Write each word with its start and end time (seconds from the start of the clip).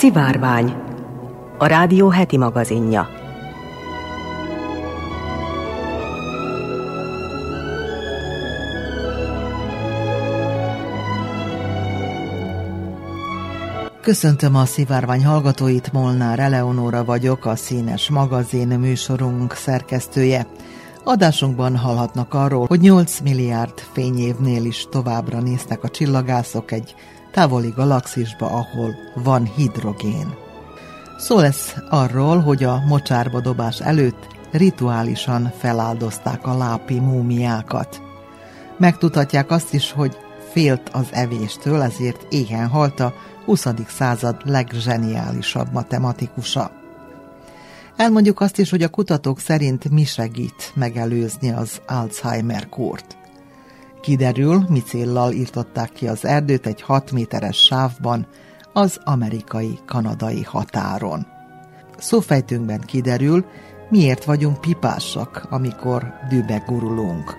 Szivárvány, 0.00 0.74
a 1.58 1.66
rádió 1.66 2.08
heti 2.08 2.36
magazinja. 2.36 3.08
Köszöntöm 14.00 14.56
a 14.56 14.64
szivárvány 14.64 15.24
hallgatóit, 15.24 15.92
Molnár 15.92 16.38
Eleonóra 16.38 17.04
vagyok, 17.04 17.44
a 17.44 17.56
Színes 17.56 18.10
magazin 18.10 18.68
műsorunk 18.68 19.52
szerkesztője. 19.52 20.46
Adásunkban 21.04 21.76
hallhatnak 21.76 22.34
arról, 22.34 22.66
hogy 22.66 22.80
8 22.80 23.18
milliárd 23.20 23.78
fényévnél 23.92 24.64
is 24.64 24.86
továbbra 24.90 25.40
néztek 25.40 25.84
a 25.84 25.88
csillagászok 25.88 26.72
egy 26.72 26.94
távoli 27.32 27.72
galaxisba, 27.76 28.46
ahol 28.46 28.94
van 29.14 29.44
hidrogén. 29.44 30.34
Szó 31.18 31.38
lesz 31.38 31.74
arról, 31.88 32.40
hogy 32.40 32.64
a 32.64 32.82
mocsárba 32.86 33.40
dobás 33.40 33.80
előtt 33.80 34.26
rituálisan 34.50 35.52
feláldozták 35.58 36.46
a 36.46 36.56
lápi 36.56 37.00
múmiákat. 37.00 38.02
Megtudhatják 38.78 39.50
azt 39.50 39.74
is, 39.74 39.92
hogy 39.92 40.16
félt 40.52 40.88
az 40.88 41.06
evéstől, 41.10 41.82
ezért 41.82 42.26
éhen 42.32 42.68
halt 42.68 43.00
a 43.00 43.14
20. 43.44 43.66
század 43.88 44.36
legzseniálisabb 44.44 45.72
matematikusa. 45.72 46.70
Elmondjuk 47.96 48.40
azt 48.40 48.58
is, 48.58 48.70
hogy 48.70 48.82
a 48.82 48.88
kutatók 48.88 49.40
szerint 49.40 49.90
mi 49.90 50.04
segít 50.04 50.72
megelőzni 50.74 51.50
az 51.50 51.80
Alzheimer-kórt. 51.86 53.16
Kiderül, 54.00 54.64
mi 54.68 54.80
céllal 54.80 55.32
írtották 55.32 55.92
ki 55.92 56.08
az 56.08 56.24
erdőt 56.24 56.66
egy 56.66 56.82
6 56.82 57.12
méteres 57.12 57.56
sávban 57.56 58.26
az 58.72 59.00
amerikai-kanadai 59.04 60.42
határon. 60.42 61.26
Szófejtünkben 61.98 62.80
kiderül, 62.80 63.44
miért 63.90 64.24
vagyunk 64.24 64.60
pipásak, 64.60 65.46
amikor 65.50 66.12
dűbe 66.28 66.62
gurulunk. 66.66 67.34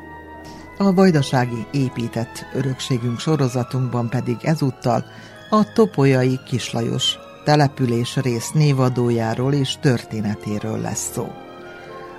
A 0.78 0.94
vajdasági 0.94 1.66
épített 1.72 2.46
örökségünk 2.54 3.20
sorozatunkban 3.20 4.10
pedig 4.10 4.38
ezúttal 4.42 5.06
a 5.50 5.74
Topolyai 5.74 6.40
Kislajos 6.46 7.18
település 7.44 8.16
rész 8.16 8.52
névadójáról 8.52 9.54
és 9.54 9.78
történetéről 9.82 10.80
lesz 10.80 11.12
szó. 11.14 11.28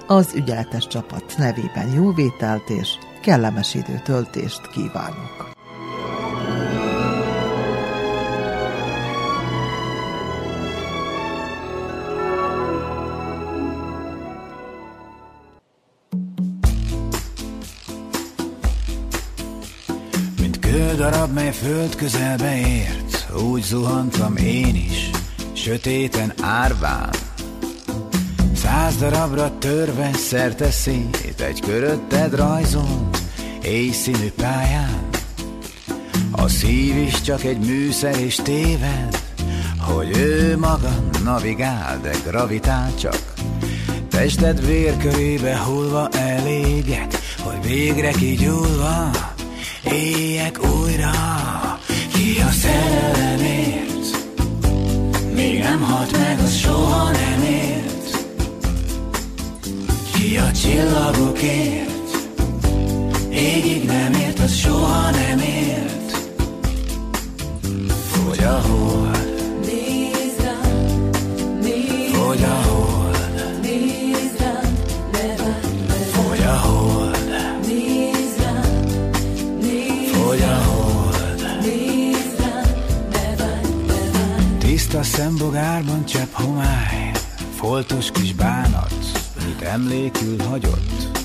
Az 0.07 0.35
ügyeletes 0.35 0.87
csapat 0.87 1.35
nevében 1.39 1.93
jó 1.95 2.13
vételt 2.13 2.69
és 2.71 2.99
kellemes 3.23 3.75
időtöltést 3.75 4.71
kívánok! 4.71 5.51
Kődarab, 20.61 21.33
mely 21.33 21.53
föld 21.53 21.95
közelbe 21.95 22.57
ért, 22.57 23.31
úgy 23.53 23.63
zuhantam 23.63 24.37
én 24.37 24.75
is, 24.75 25.11
sötéten 25.53 26.33
árván. 26.41 27.11
Száz 28.73 28.97
darabra 28.97 29.59
törve 29.59 30.11
szerte 30.13 30.71
szét, 30.71 31.41
egy 31.41 31.61
körötted 31.61 32.35
rajzolt, 32.35 33.23
éjszínű 33.63 34.31
pályán. 34.37 35.09
A 36.31 36.49
szív 36.49 36.97
is 36.97 37.21
csak 37.21 37.45
egy 37.45 37.59
műszer 37.59 38.21
és 38.21 38.37
téved, 38.37 39.23
hogy 39.79 40.17
ő 40.17 40.59
maga 40.59 40.95
navigál, 41.25 42.01
de 42.03 42.11
gravitál 42.27 42.95
csak. 42.95 43.33
Tested 44.11 44.67
vérkörébe 44.67 45.59
hullva 45.59 46.09
eléget, 46.09 47.19
hogy 47.43 47.63
végre 47.63 48.11
kigyúlva 48.11 49.11
éljek 49.85 50.61
újra. 50.63 51.11
Ki 52.13 52.41
a 52.41 52.51
szerelemért, 52.51 54.27
még 55.35 55.59
nem 55.59 55.83
halt 55.83 56.19
meg, 56.19 56.39
az 56.39 56.57
soha 56.57 57.11
nem 57.11 57.43
ért. 57.43 57.82
Ki 60.23 60.37
a 60.37 60.53
csillagokért, 60.53 62.17
égig 63.31 63.85
nem 63.85 64.13
ért, 64.13 64.39
az 64.39 64.55
soha 64.55 65.11
nem 65.11 65.39
ért. 65.39 66.31
Fogy 68.11 68.43
a 68.43 68.61
hold, 68.61 69.17
fogy 72.13 72.43
a 72.43 72.55
hold, 72.69 73.17
fogy 76.13 76.43
a 76.43 76.57
hold, 76.57 77.17
fogy 80.13 80.43
a 80.43 80.63
hold. 80.65 81.47
Tiszta 84.59 85.03
szembogárban 85.03 86.05
csepp 86.05 86.33
homály, 86.33 87.11
foltos 87.55 88.11
kis 88.11 88.35
bánat, 88.35 89.02
emlékül 89.63 90.37
hagyott. 90.39 91.21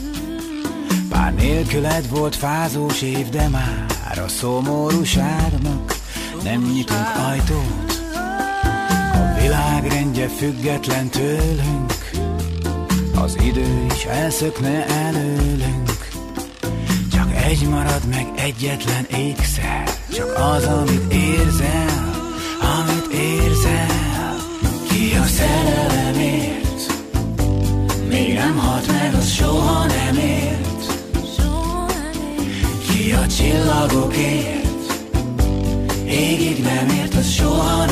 Bár 1.10 1.34
nélküled 1.34 2.10
volt 2.10 2.36
fázós 2.36 3.02
év, 3.02 3.30
de 3.30 3.48
már 3.48 4.20
a 4.26 4.28
szomorúságnak 4.28 5.96
nem 6.44 6.62
nyitunk 6.74 7.08
ajtót. 7.30 8.02
A 9.14 9.42
világrendje 9.42 10.28
független 10.28 11.10
tőlünk, 11.10 12.10
az 13.16 13.38
idő 13.42 13.86
is 13.96 14.04
elszökne 14.04 14.86
előlünk. 14.88 16.08
Csak 17.12 17.36
egy 17.36 17.68
marad 17.70 18.02
meg 18.10 18.28
egyetlen 18.36 19.06
ékszer, 19.10 19.84
csak 20.14 20.38
az, 20.38 20.64
amit 20.64 21.14
érzel, 21.14 22.12
amit 22.80 23.14
érzel. 23.14 24.36
Ki 24.90 25.16
a 25.16 25.26
szerelemért, 25.26 26.57
nem 28.48 28.58
halt 28.58 28.88
meg, 28.88 29.14
az 29.14 29.32
soha 29.32 29.86
nem 29.86 30.18
ért. 30.18 30.94
Ki 32.90 33.12
a 33.12 33.28
csillagokért, 33.28 34.94
égig 36.06 36.64
nem 36.64 36.88
ért, 36.90 37.14
az 37.14 37.30
soha 37.30 37.86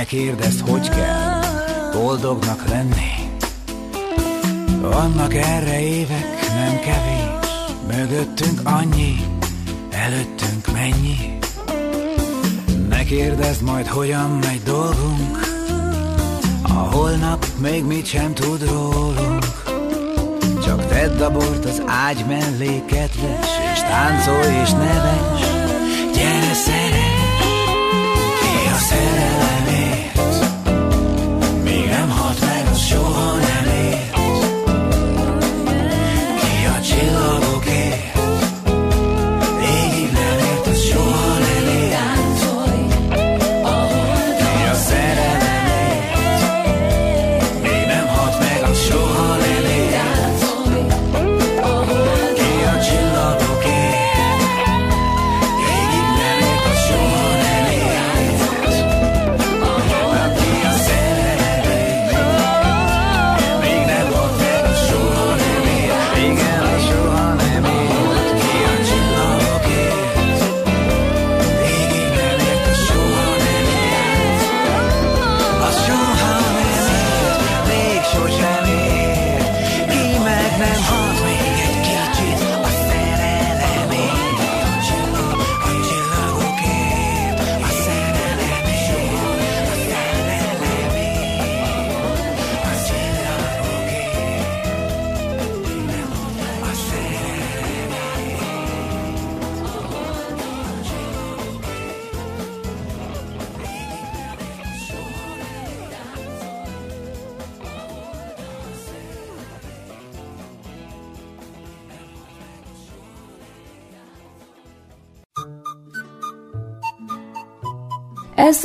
ne 0.00 0.06
kérdezd, 0.06 0.60
hogy 0.68 0.88
kell 0.88 1.40
boldognak 1.92 2.68
lenni. 2.68 3.30
Vannak 4.80 5.34
erre 5.34 5.80
évek, 5.80 6.26
nem 6.54 6.78
kevés, 6.80 7.46
mögöttünk 7.96 8.60
annyi, 8.64 9.16
előttünk 9.90 10.72
mennyi. 10.72 11.38
Ne 12.88 13.04
kérdezd 13.04 13.62
majd, 13.62 13.86
hogyan 13.86 14.30
megy 14.30 14.62
dolgunk, 14.62 15.38
a 16.62 16.72
holnap 16.72 17.46
még 17.58 17.84
mit 17.84 18.06
sem 18.06 18.34
tud 18.34 18.68
rólunk. 18.68 19.44
Csak 20.64 20.86
tedd 20.86 21.22
a 21.22 21.30
bort 21.30 21.64
az 21.64 21.82
ágy 21.86 22.24
mellé, 22.28 22.82
kedves, 22.86 23.48
és 23.72 23.80
táncolj 23.80 24.60
és 24.62 24.70
neves, 24.70 25.40
gyere 26.14 26.54
szeres, 26.54 26.79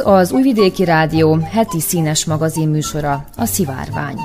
az 0.05 0.31
Újvidéki 0.31 0.83
Rádió 0.83 1.35
heti 1.35 1.79
színes 1.79 2.25
magazin 2.25 2.69
műsora, 2.69 3.25
a 3.35 3.45
Szivárvány. 3.45 4.19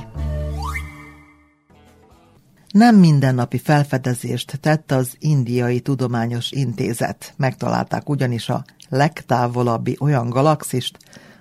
Nem 2.71 2.97
mindennapi 2.97 3.59
felfedezést 3.59 4.59
tett 4.61 4.91
az 4.93 5.17
Indiai 5.19 5.81
Tudományos 5.81 6.51
Intézet. 6.51 7.35
Megtalálták 7.37 8.09
ugyanis 8.09 8.49
a 8.49 8.65
legtávolabbi 8.89 9.97
olyan 10.01 10.29
galaxist, 10.29 10.99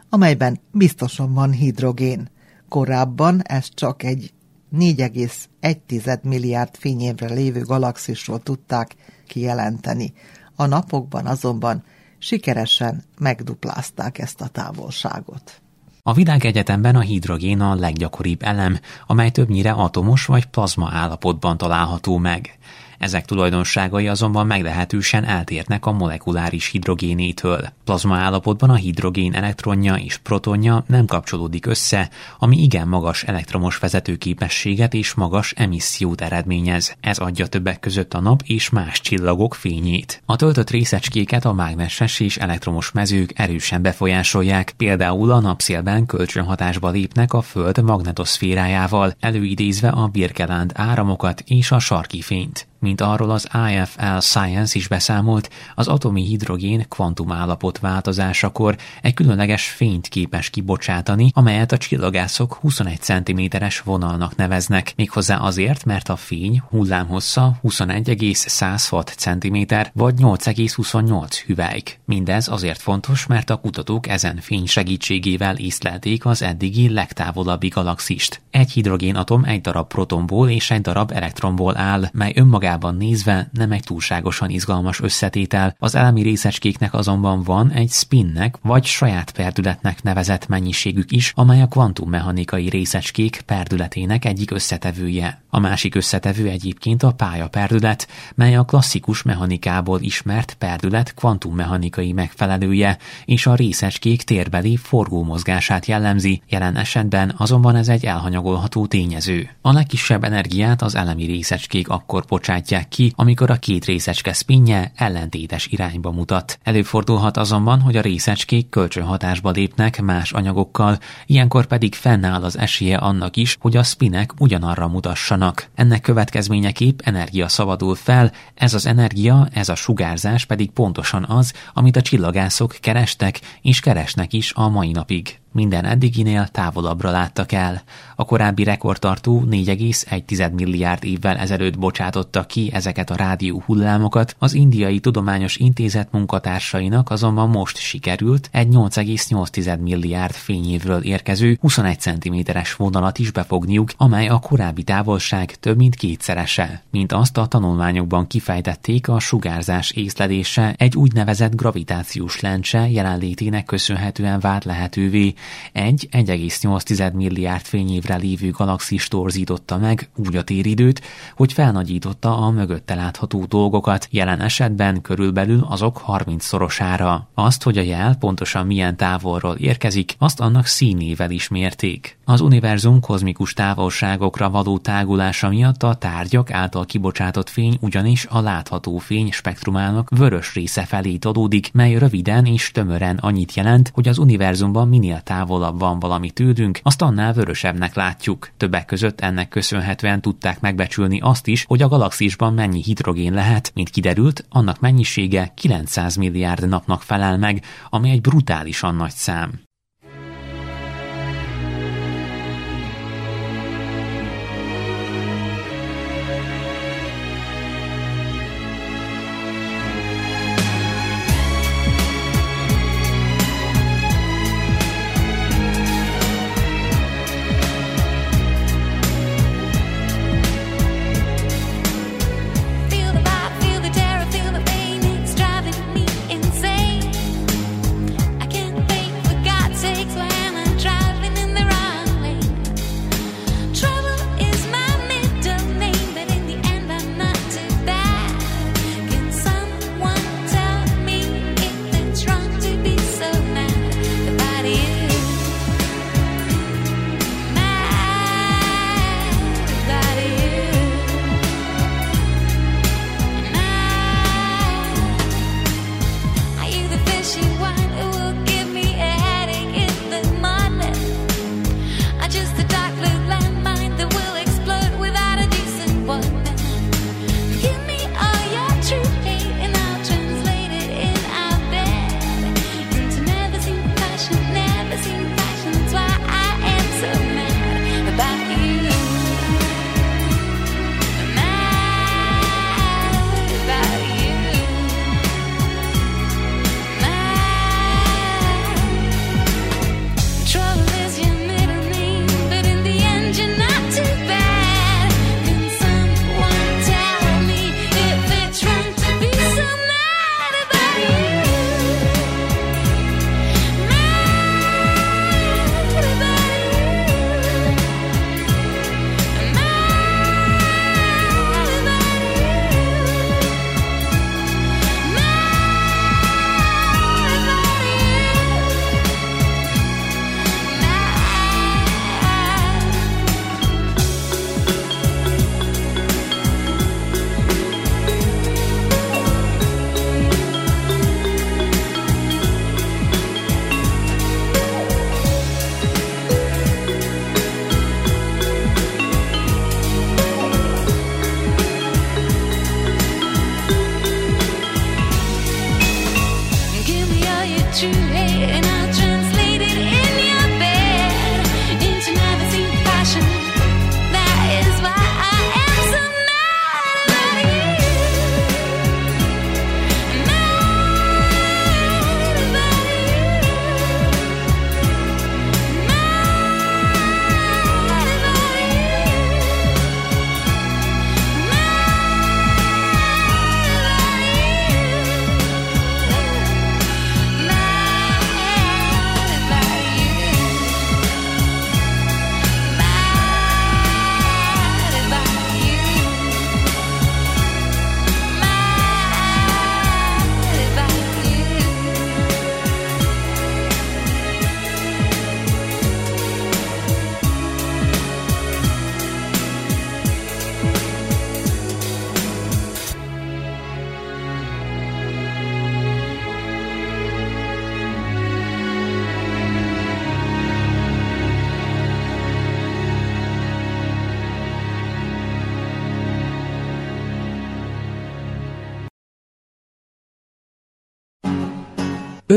amelyben 0.10 0.60
biztosan 0.72 1.34
van 1.34 1.52
hidrogén. 1.52 2.30
Korábban 2.70 3.42
ez 3.42 3.70
csak 3.74 4.04
egy 4.04 4.34
4,1 4.78 6.22
milliárd 6.22 6.76
fényévre 6.78 7.34
lévő 7.34 7.62
galaxisról 7.62 8.40
tudták 8.40 8.96
kijelenteni. 9.28 10.14
A 10.56 10.66
napokban 10.66 11.26
azonban 11.26 11.84
sikeresen 12.20 13.04
megduplázták 13.20 14.18
ezt 14.18 14.42
a 14.42 14.48
távolságot. 14.48 15.62
A 16.04 16.14
világegyetemben 16.14 16.96
a 16.96 17.00
hidrogén 17.00 17.62
a 17.62 17.76
leggyakoribb 17.76 18.42
elem, 18.44 18.80
amely 19.08 19.30
többnyire 19.30 19.72
atomos 19.72 20.26
vagy 20.26 20.46
plazma 20.46 20.90
állapotban 20.92 21.58
található 21.58 22.18
meg. 22.18 22.58
Ezek 23.00 23.26
tulajdonságai 23.26 24.08
azonban 24.08 24.48
meglehetősen 24.48 25.24
eltérnek 25.26 25.86
a 25.86 25.92
molekuláris 25.92 26.68
hidrogénétől. 26.68 27.70
Plazma 27.84 28.16
állapotban 28.16 28.70
a 28.70 28.76
hidrogén 28.76 29.34
elektronja 29.34 29.96
és 29.96 30.18
protonja 30.18 30.84
nem 30.88 31.06
kapcsolódik 31.06 31.66
össze, 31.66 32.10
ami 32.40 32.62
igen 32.62 32.88
magas 32.88 33.24
elektromos 33.24 33.78
vezetőképességet 33.78 34.94
és 34.94 35.14
magas 35.14 35.54
emissziót 35.56 36.22
eredményez. 36.22 36.96
Ez 37.02 37.18
adja 37.18 37.48
többek 37.48 37.80
között 37.80 38.14
a 38.14 38.20
nap 38.20 38.42
és 38.46 38.70
más 38.70 39.02
csillagok 39.02 39.54
fényét. 39.54 40.22
A 40.26 40.36
töltött 40.36 40.70
részecskéket 40.70 41.46
a 41.46 41.54
mágneses 41.54 42.20
és 42.20 42.38
elektromos 42.38 42.92
mezők 42.92 43.40
erősen 43.40 43.82
befolyásolják, 43.82 44.74
például 44.78 45.32
a 45.32 45.40
napszélben 45.40 46.06
kölcsönhatásba 46.06 46.90
lépnek 46.90 47.34
a 47.34 47.42
Föld 47.42 47.84
magnetoszférájával, 47.84 49.16
előidézve 49.20 49.90
a 49.90 50.08
Birkeland 50.08 50.72
áramokat 50.76 51.44
és 51.46 51.72
a 51.72 51.80
sarki 51.80 52.22
fényt. 52.22 52.68
Mint 52.90 53.02
arról 53.02 53.30
az 53.30 53.48
IFL 53.72 54.18
Science 54.20 54.78
is 54.78 54.88
beszámolt, 54.88 55.50
az 55.76 55.88
atomi 55.88 56.24
hidrogén 56.24 56.86
kvantumállapot 56.88 57.80
változásakor 57.80 58.76
egy 59.02 59.14
különleges 59.14 59.68
fényt 59.68 60.08
képes 60.08 60.50
kibocsátani, 60.50 61.32
amelyet 61.34 61.72
a 61.72 61.78
csillagászok 61.78 62.54
21 62.54 63.02
cm-es 63.02 63.80
vonalnak 63.80 64.36
neveznek, 64.36 64.94
méghozzá 64.96 65.38
azért, 65.38 65.86
mert 65.86 66.10
a 66.10 66.16
fény 66.16 66.62
hullámhossza 66.70 67.58
21,106 67.62 69.14
cm 69.18 69.58
vagy 69.94 70.14
8,28 70.18 71.40
hüvelyk. 71.46 72.00
Mindez 72.06 72.48
azért 72.48 72.82
fontos, 72.82 73.26
mert 73.26 73.50
a 73.50 73.56
kutatók 73.56 74.08
ezen 74.08 74.38
fény 74.42 74.66
segítségével 74.66 75.56
észlelték 75.58 76.26
az 76.26 76.42
eddigi 76.42 76.90
legtávolabbi 76.90 77.68
galaxist. 77.68 78.42
Egy 78.52 78.72
hidrogénatom 78.72 79.44
egy 79.44 79.62
darab 79.62 79.88
protonból 79.88 80.50
és 80.50 80.72
egy 80.72 80.82
darab 80.82 81.12
elektronból 81.12 81.78
áll, 81.78 82.10
mely 82.12 82.34
önmagában 82.36 82.78
önmagában 82.80 83.08
nézve 83.08 83.50
nem 83.54 83.72
egy 83.72 83.84
túlságosan 83.84 84.50
izgalmas 84.50 85.02
összetétel, 85.02 85.76
az 85.80 85.96
elemi 85.96 86.22
részecskéknek 86.22 86.94
azonban 86.94 87.44
van 87.44 87.72
egy 87.72 87.92
spinnek 87.92 88.58
vagy 88.62 88.86
saját 88.86 89.32
perdületnek 89.32 90.04
nevezett 90.04 90.48
mennyiségük 90.48 91.12
is, 91.12 91.32
amely 91.36 91.62
a 91.62 91.68
kvantummechanikai 91.68 92.70
részecskék 92.70 93.42
perdületének 93.46 94.26
egyik 94.26 94.52
összetevője. 94.52 95.42
A 95.50 95.60
másik 95.60 95.96
összetevő 95.96 96.48
egyébként 96.48 97.04
a 97.04 97.12
pályaperdület, 97.12 98.08
mely 98.36 98.56
a 98.56 98.64
klasszikus 98.64 99.22
mechanikából 99.22 100.02
ismert 100.02 100.56
perdület 100.60 101.14
kvantummechanikai 101.14 102.12
megfelelője, 102.12 102.98
és 103.26 103.46
a 103.46 103.56
részecskék 103.56 104.24
térbeli 104.24 104.76
forgómozgását 104.76 105.86
jellemzi, 105.86 106.42
jelen 106.48 106.76
esetben 106.76 107.34
azonban 107.38 107.76
ez 107.76 107.88
egy 107.88 108.06
elhanyagolható 108.06 108.86
tényező. 108.86 109.50
A 109.62 109.72
legkisebb 109.72 110.24
energiát 110.24 110.82
az 110.82 110.96
elemi 110.96 111.26
részecskék 111.26 111.90
akkor 111.90 112.24
bocsátják 112.28 112.69
bocsátják 112.70 112.88
ki, 112.90 113.14
amikor 113.16 113.50
a 113.50 113.56
két 113.56 113.86
részecske 113.86 114.34
spinje 114.34 114.92
ellentétes 114.96 115.68
irányba 115.68 116.12
mutat. 116.12 116.60
Előfordulhat 116.64 117.38
azonban, 117.38 117.82
hogy 117.82 117.96
a 117.96 118.02
részecskék 118.02 118.70
kölcsönhatásba 118.70 119.50
lépnek 119.50 120.02
más 120.02 120.32
anyagokkal, 120.32 120.98
ilyenkor 121.26 121.66
pedig 121.66 121.96
fennáll 121.96 122.44
az 122.44 122.58
esélye 122.58 122.98
annak 122.98 123.36
is, 123.36 123.58
hogy 123.60 123.78
a 123.78 123.84
spinek 123.84 124.34
ugyanarra 124.40 124.88
mutassanak. 124.88 125.70
Ennek 125.76 126.02
következményeképp 126.02 127.00
energia 127.04 127.48
szabadul 127.48 127.96
fel, 127.96 128.32
ez 128.56 128.74
az 128.74 128.86
energia, 128.86 129.48
ez 129.54 129.70
a 129.70 129.76
sugárzás 129.76 130.46
pedig 130.46 130.70
pontosan 130.72 131.26
az, 131.28 131.54
amit 131.74 131.96
a 131.96 132.02
csillagászok 132.02 132.76
kerestek 132.82 133.40
és 133.62 133.80
keresnek 133.80 134.34
is 134.34 134.54
a 134.54 134.70
mai 134.70 134.92
napig 134.92 135.40
minden 135.52 135.86
eddiginél 135.86 136.48
távolabbra 136.48 137.12
láttak 137.12 137.52
el. 137.52 137.82
A 138.16 138.26
korábbi 138.26 138.64
rekordtartó 138.64 139.44
4,1 139.50 140.52
milliárd 140.52 141.04
évvel 141.04 141.38
ezelőtt 141.38 141.80
bocsátotta 141.80 142.46
ki 142.46 142.70
ezeket 142.74 143.10
a 143.10 143.16
rádió 143.16 143.64
hullámokat, 143.66 144.36
az 144.38 144.54
Indiai 144.54 145.00
Tudományos 145.00 145.58
Intézet 145.58 146.12
munkatársainak 146.12 147.10
azonban 147.10 147.50
most 147.50 147.78
sikerült 147.78 148.50
egy 148.52 148.68
8,8 148.68 149.80
milliárd 149.80 150.34
fényévről 150.34 151.02
érkező 151.02 151.58
21 151.62 152.00
cm-es 152.00 152.76
vonalat 152.76 153.20
is 153.20 153.32
befogniuk, 153.32 153.92
amely 153.98 154.28
a 154.28 154.40
korábbi 154.40 154.84
távolság 154.84 155.56
több 155.56 155.78
mint 155.78 155.96
kétszerese. 155.96 156.84
Mint 156.92 157.12
azt 157.12 157.38
a 157.38 157.46
tanulmányokban 157.46 158.28
kifejtették, 158.28 159.08
a 159.08 159.20
sugárzás 159.20 159.92
észlelése 159.92 160.74
egy 160.78 160.96
úgynevezett 160.96 161.56
gravitációs 161.56 162.40
lencse 162.40 162.90
jelenlétének 162.90 163.66
köszönhetően 163.66 164.40
vált 164.40 164.66
lehetővé, 164.66 165.34
egy 165.72 166.08
1,8 166.12 167.14
milliárd 167.14 167.66
fényévre 167.66 168.16
lévő 168.16 168.52
galaxis 168.52 169.08
torzította 169.08 169.78
meg 169.78 170.10
úgy 170.16 170.36
a 170.36 170.44
téridőt, 170.44 171.02
hogy 171.36 171.54
felnagyította 171.54 172.38
a 172.38 172.50
mögötte 172.50 172.96
látható 172.96 173.46
dolgokat, 173.46 174.08
jelen 174.12 174.42
esetben 174.42 175.02
körülbelül 175.02 175.66
azok 175.70 175.98
30 175.98 176.46
szorosára. 176.46 177.28
Azt, 177.34 177.64
hogy 177.64 177.78
a 177.78 177.82
jel 177.82 178.16
pontosan 178.16 178.66
milyen 178.66 178.98
távolról 178.98 179.56
érkezik, 179.56 180.16
azt 180.18 180.40
annak 180.40 180.66
színével 180.66 181.32
is 181.32 181.48
mérték. 181.48 182.18
Az 182.26 182.42
univerzum 182.42 183.00
kozmikus 183.00 183.54
távolságokra 183.54 184.50
való 184.50 184.78
tágulása 184.78 185.50
miatt 185.50 185.84
a 185.84 185.94
tárgyak 185.94 186.52
által 186.52 186.86
kibocsátott 186.86 187.50
fény 187.50 187.78
ugyanis 187.82 188.26
a 188.26 188.42
látható 188.42 188.98
fény 188.98 189.32
spektrumának 189.32 190.10
vörös 190.10 190.54
része 190.54 190.86
felé 190.86 191.18
tolódik, 191.18 191.70
mely 191.74 191.98
röviden 191.98 192.46
és 192.46 192.72
tömören 192.72 193.18
annyit 193.18 193.54
jelent, 193.54 193.92
hogy 193.94 194.08
az 194.08 194.18
univerzumban 194.18 194.88
minél 194.88 195.22
távolabb 195.30 195.80
van 195.80 196.00
valami 196.00 196.32
tőlünk, 196.32 196.80
azt 196.84 197.02
annál 197.02 197.34
vörösebbnek 197.34 197.96
látjuk. 197.96 198.50
Többek 198.58 198.86
között 198.86 199.22
ennek 199.22 199.50
köszönhetően 199.50 200.22
tudták 200.22 200.60
megbecsülni 200.60 201.20
azt 201.20 201.48
is, 201.48 201.66
hogy 201.68 201.82
a 201.82 201.88
galaxisban 201.88 202.54
mennyi 202.54 202.82
hidrogén 202.84 203.34
lehet, 203.34 203.72
mint 203.76 203.90
kiderült, 203.90 204.46
annak 204.50 204.80
mennyisége 204.80 205.52
900 205.56 206.16
milliárd 206.16 206.68
napnak 206.68 207.02
felel 207.02 207.38
meg, 207.38 207.64
ami 207.90 208.10
egy 208.10 208.22
brutálisan 208.22 208.96
nagy 208.96 209.12
szám. 209.12 209.69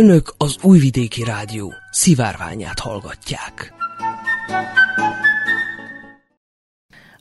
Önök 0.02 0.34
az 0.36 0.56
Újvidéki 0.62 1.24
Rádió 1.24 1.74
szivárványát 1.90 2.78
hallgatják. 2.78 3.74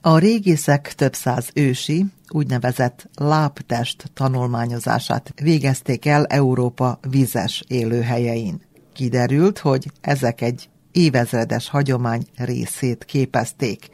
A 0.01 0.17
régészek 0.17 0.93
több 0.93 1.13
száz 1.13 1.49
ősi, 1.53 2.05
úgynevezett 2.29 3.09
láptest 3.15 4.11
tanulmányozását 4.13 5.33
végezték 5.41 6.05
el 6.05 6.25
Európa 6.25 6.99
vizes 7.09 7.63
élőhelyein. 7.67 8.61
Kiderült, 8.93 9.59
hogy 9.59 9.91
ezek 10.01 10.41
egy 10.41 10.69
évezredes 10.91 11.69
hagyomány 11.69 12.25
részét 12.35 13.05
képezték. 13.05 13.89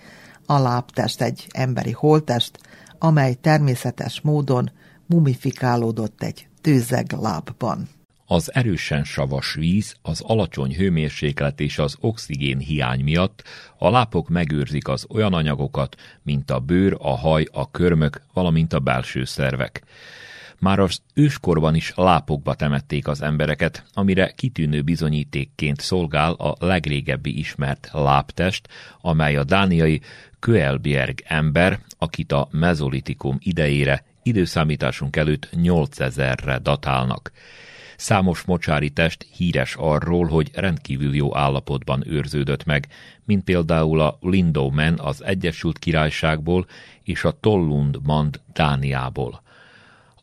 A 0.45 0.59
láptest 0.59 1.21
egy 1.21 1.47
emberi 1.51 1.91
holtest, 1.91 2.59
amely 2.99 3.33
természetes 3.33 4.21
módon 4.21 4.71
mumifikálódott 5.05 6.23
egy 6.23 6.47
tőzeg 6.61 7.11
lábban. 7.11 7.95
Az 8.29 8.53
erősen 8.53 9.03
savas 9.03 9.53
víz, 9.53 9.95
az 10.01 10.21
alacsony 10.21 10.75
hőmérséklet 10.75 11.59
és 11.59 11.77
az 11.77 11.97
oxigén 11.99 12.57
hiány 12.57 13.03
miatt 13.03 13.43
a 13.77 13.89
lápok 13.89 14.29
megőrzik 14.29 14.87
az 14.87 15.05
olyan 15.09 15.33
anyagokat, 15.33 15.95
mint 16.23 16.51
a 16.51 16.59
bőr, 16.59 16.95
a 16.99 17.17
haj, 17.17 17.47
a 17.51 17.71
körmök, 17.71 18.21
valamint 18.33 18.73
a 18.73 18.79
belső 18.79 19.23
szervek. 19.25 19.83
Már 20.59 20.79
az 20.79 21.01
őskorban 21.13 21.75
is 21.75 21.93
lápokba 21.95 22.53
temették 22.53 23.07
az 23.07 23.21
embereket, 23.21 23.83
amire 23.93 24.31
kitűnő 24.35 24.81
bizonyítékként 24.81 25.79
szolgál 25.79 26.33
a 26.33 26.55
legrégebbi 26.59 27.37
ismert 27.37 27.89
láptest, 27.93 28.67
amely 29.01 29.35
a 29.35 29.43
dániai 29.43 30.01
Köelbjerg 30.39 31.19
ember, 31.25 31.79
akit 31.97 32.31
a 32.31 32.47
mezolitikum 32.51 33.37
idejére 33.39 34.03
időszámításunk 34.23 35.15
előtt 35.15 35.49
8000-re 35.55 36.57
datálnak. 36.57 37.31
Számos 37.97 38.41
mocsári 38.41 38.89
test 38.89 39.27
híres 39.35 39.75
arról, 39.75 40.25
hogy 40.25 40.49
rendkívül 40.53 41.15
jó 41.15 41.35
állapotban 41.35 42.03
őrződött 42.07 42.65
meg, 42.65 42.87
mint 43.25 43.43
például 43.43 43.99
a 43.99 44.17
Lindowman 44.21 44.99
az 44.99 45.23
Egyesült 45.23 45.79
Királyságból 45.79 46.65
és 47.03 47.23
a 47.23 47.37
Tollund 47.39 47.97
Mand 48.03 48.41
Dániából. 48.53 49.41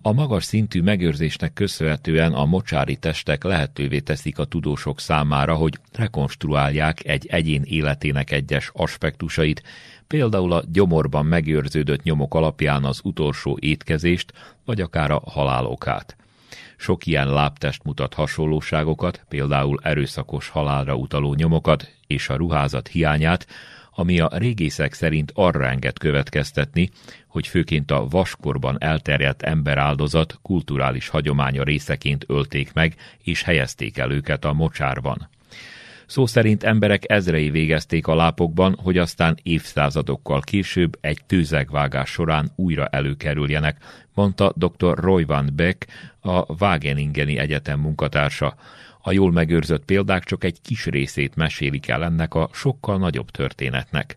A 0.02 0.12
magas 0.12 0.44
szintű 0.44 0.82
megőrzésnek 0.82 1.52
köszönhetően 1.52 2.32
a 2.32 2.44
mocsári 2.44 2.96
testek 2.96 3.44
lehetővé 3.44 4.00
teszik 4.00 4.38
a 4.38 4.44
tudósok 4.44 5.00
számára, 5.00 5.54
hogy 5.54 5.78
rekonstruálják 5.92 7.06
egy 7.06 7.26
egyén 7.26 7.62
életének 7.64 8.30
egyes 8.30 8.70
aspektusait, 8.72 9.62
például 10.06 10.52
a 10.52 10.64
gyomorban 10.72 11.26
megőrződött 11.26 12.02
nyomok 12.02 12.34
alapján 12.34 12.84
az 12.84 13.00
utolsó 13.02 13.58
étkezést, 13.60 14.32
vagy 14.64 14.80
akár 14.80 15.10
a 15.10 15.22
halálokát. 15.24 16.16
Sok 16.76 17.06
ilyen 17.06 17.32
lábtest 17.32 17.84
mutat 17.84 18.14
hasonlóságokat, 18.14 19.24
például 19.28 19.80
erőszakos 19.82 20.48
halálra 20.48 20.94
utaló 20.94 21.34
nyomokat 21.34 21.92
és 22.06 22.28
a 22.28 22.36
ruházat 22.36 22.88
hiányát, 22.88 23.46
ami 23.94 24.20
a 24.20 24.30
régészek 24.32 24.92
szerint 24.92 25.32
arra 25.34 25.66
enged 25.66 25.98
következtetni, 25.98 26.90
hogy 27.26 27.46
főként 27.46 27.90
a 27.90 28.06
vaskorban 28.08 28.76
elterjedt 28.80 29.42
emberáldozat 29.42 30.38
kulturális 30.42 31.08
hagyománya 31.08 31.62
részeként 31.62 32.24
ölték 32.28 32.72
meg 32.72 32.96
és 33.18 33.42
helyezték 33.42 33.98
el 33.98 34.10
őket 34.10 34.44
a 34.44 34.52
mocsárban. 34.52 35.28
Szó 36.06 36.26
szerint 36.26 36.64
emberek 36.64 37.10
ezrei 37.10 37.50
végezték 37.50 38.06
a 38.06 38.14
lápokban, 38.14 38.76
hogy 38.82 38.98
aztán 38.98 39.38
évszázadokkal 39.42 40.40
később 40.40 40.98
egy 41.00 41.18
tőzegvágás 41.26 42.10
során 42.10 42.52
újra 42.56 42.86
előkerüljenek, 42.86 43.76
mondta 44.14 44.52
dr. 44.56 44.98
Roy 44.98 45.24
van 45.24 45.50
Beck, 45.54 45.86
a 46.20 46.52
Wageningeni 46.62 47.38
Egyetem 47.38 47.80
munkatársa. 47.80 48.54
A 49.02 49.12
jól 49.12 49.32
megőrzött 49.32 49.84
példák 49.84 50.24
csak 50.24 50.44
egy 50.44 50.60
kis 50.62 50.86
részét 50.86 51.36
mesélik 51.36 51.88
el 51.88 52.04
ennek 52.04 52.34
a 52.34 52.48
sokkal 52.52 52.98
nagyobb 52.98 53.30
történetnek. 53.30 54.16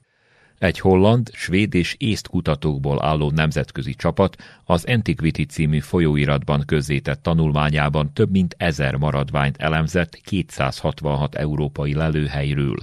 Egy 0.59 0.79
holland, 0.79 1.29
svéd 1.33 1.73
és 1.73 1.95
észt 1.97 2.27
kutatókból 2.27 3.05
álló 3.05 3.31
nemzetközi 3.31 3.93
csapat 3.93 4.35
az 4.63 4.85
Antiquity 4.85 5.41
című 5.41 5.79
folyóiratban 5.79 6.63
közzétett 6.65 7.23
tanulmányában 7.23 8.13
több 8.13 8.31
mint 8.31 8.55
ezer 8.57 8.95
maradványt 8.95 9.57
elemzett 9.57 10.15
266 10.15 11.35
európai 11.35 11.93
lelőhelyről. 11.93 12.77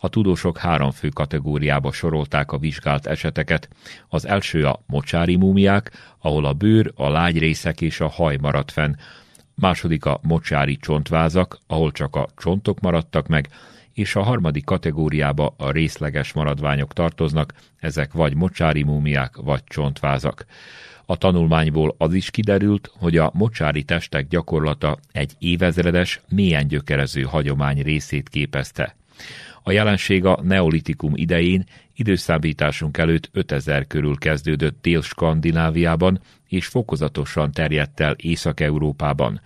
A 0.00 0.08
tudósok 0.08 0.58
három 0.58 0.90
fő 0.90 1.08
kategóriába 1.08 1.92
sorolták 1.92 2.52
a 2.52 2.58
vizsgált 2.58 3.06
eseteket. 3.06 3.68
Az 4.08 4.26
első 4.26 4.64
a 4.64 4.82
mocsári 4.86 5.36
múmiák, 5.36 5.90
ahol 6.18 6.44
a 6.44 6.52
bőr, 6.52 6.92
a 6.94 7.08
lágy 7.08 7.38
részek 7.38 7.80
és 7.80 8.00
a 8.00 8.08
haj 8.08 8.36
maradt 8.40 8.70
fenn. 8.70 8.94
Második 9.54 10.04
a 10.04 10.20
mocsári 10.22 10.76
csontvázak, 10.76 11.58
ahol 11.66 11.92
csak 11.92 12.16
a 12.16 12.28
csontok 12.36 12.80
maradtak 12.80 13.26
meg, 13.26 13.48
és 13.98 14.16
a 14.16 14.22
harmadik 14.22 14.64
kategóriába 14.64 15.54
a 15.56 15.70
részleges 15.70 16.32
maradványok 16.32 16.92
tartoznak, 16.92 17.54
ezek 17.76 18.12
vagy 18.12 18.34
mocsári 18.34 18.82
múmiák, 18.82 19.36
vagy 19.36 19.64
csontvázak. 19.64 20.44
A 21.06 21.16
tanulmányból 21.16 21.94
az 21.98 22.14
is 22.14 22.30
kiderült, 22.30 22.90
hogy 22.98 23.16
a 23.16 23.30
mocsári 23.34 23.82
testek 23.82 24.28
gyakorlata 24.28 24.98
egy 25.12 25.32
évezredes, 25.38 26.20
mélyen 26.28 26.68
gyökerező 26.68 27.22
hagyomány 27.22 27.82
részét 27.82 28.28
képezte. 28.28 28.96
A 29.62 29.72
jelenség 29.72 30.24
a 30.24 30.40
neolitikum 30.42 31.12
idején, 31.14 31.64
időszámításunk 31.94 32.98
előtt 32.98 33.28
5000 33.32 33.86
körül 33.86 34.16
kezdődött 34.18 34.78
Dél-Skandináviában, 34.82 36.20
és 36.48 36.66
fokozatosan 36.66 37.52
terjedt 37.52 38.00
el 38.00 38.14
Észak-Európában. 38.18 39.40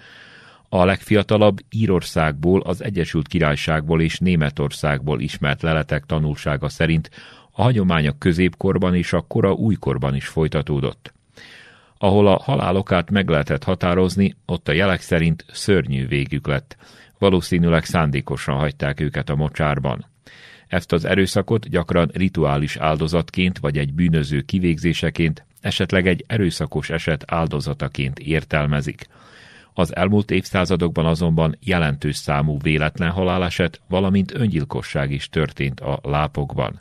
A 0.75 0.85
legfiatalabb 0.85 1.59
Írországból, 1.71 2.61
az 2.61 2.83
Egyesült 2.85 3.29
Királyságból 3.29 4.00
és 4.00 4.19
Németországból 4.19 5.21
ismert 5.21 5.62
leletek 5.62 6.05
tanulsága 6.05 6.69
szerint 6.69 7.11
a 7.50 7.62
hagyomány 7.62 8.07
a 8.07 8.19
középkorban 8.19 8.95
és 8.95 9.12
a 9.12 9.21
kora 9.21 9.52
újkorban 9.52 10.14
is 10.14 10.26
folytatódott. 10.26 11.12
Ahol 11.99 12.26
a 12.26 12.43
halálokát 12.43 13.11
meg 13.11 13.29
lehetett 13.29 13.64
határozni, 13.64 14.35
ott 14.47 14.69
a 14.69 14.73
jelek 14.73 15.00
szerint 15.00 15.45
szörnyű 15.52 16.07
végük 16.07 16.47
lett. 16.47 16.76
Valószínűleg 17.19 17.85
szándékosan 17.85 18.57
hagyták 18.57 19.00
őket 19.00 19.31
a 19.31 19.37
mocsárban. 19.37 20.07
Ezt 20.67 20.93
az 20.93 21.05
erőszakot 21.05 21.69
gyakran 21.69 22.11
rituális 22.12 22.76
áldozatként 22.76 23.59
vagy 23.59 23.79
egy 23.79 23.95
bűnöző 23.95 24.41
kivégzéseként, 24.41 25.47
esetleg 25.61 26.06
egy 26.06 26.25
erőszakos 26.26 26.91
eset 26.91 27.25
áldozataként 27.26 28.19
értelmezik. 28.19 29.06
Az 29.75 29.97
elmúlt 29.97 30.30
évszázadokban 30.30 31.06
azonban 31.06 31.56
jelentős 31.61 32.17
számú 32.17 32.58
véletlen 32.58 33.11
haláleset, 33.11 33.80
valamint 33.89 34.35
öngyilkosság 34.35 35.11
is 35.11 35.28
történt 35.28 35.80
a 35.80 35.99
lápokban. 36.02 36.80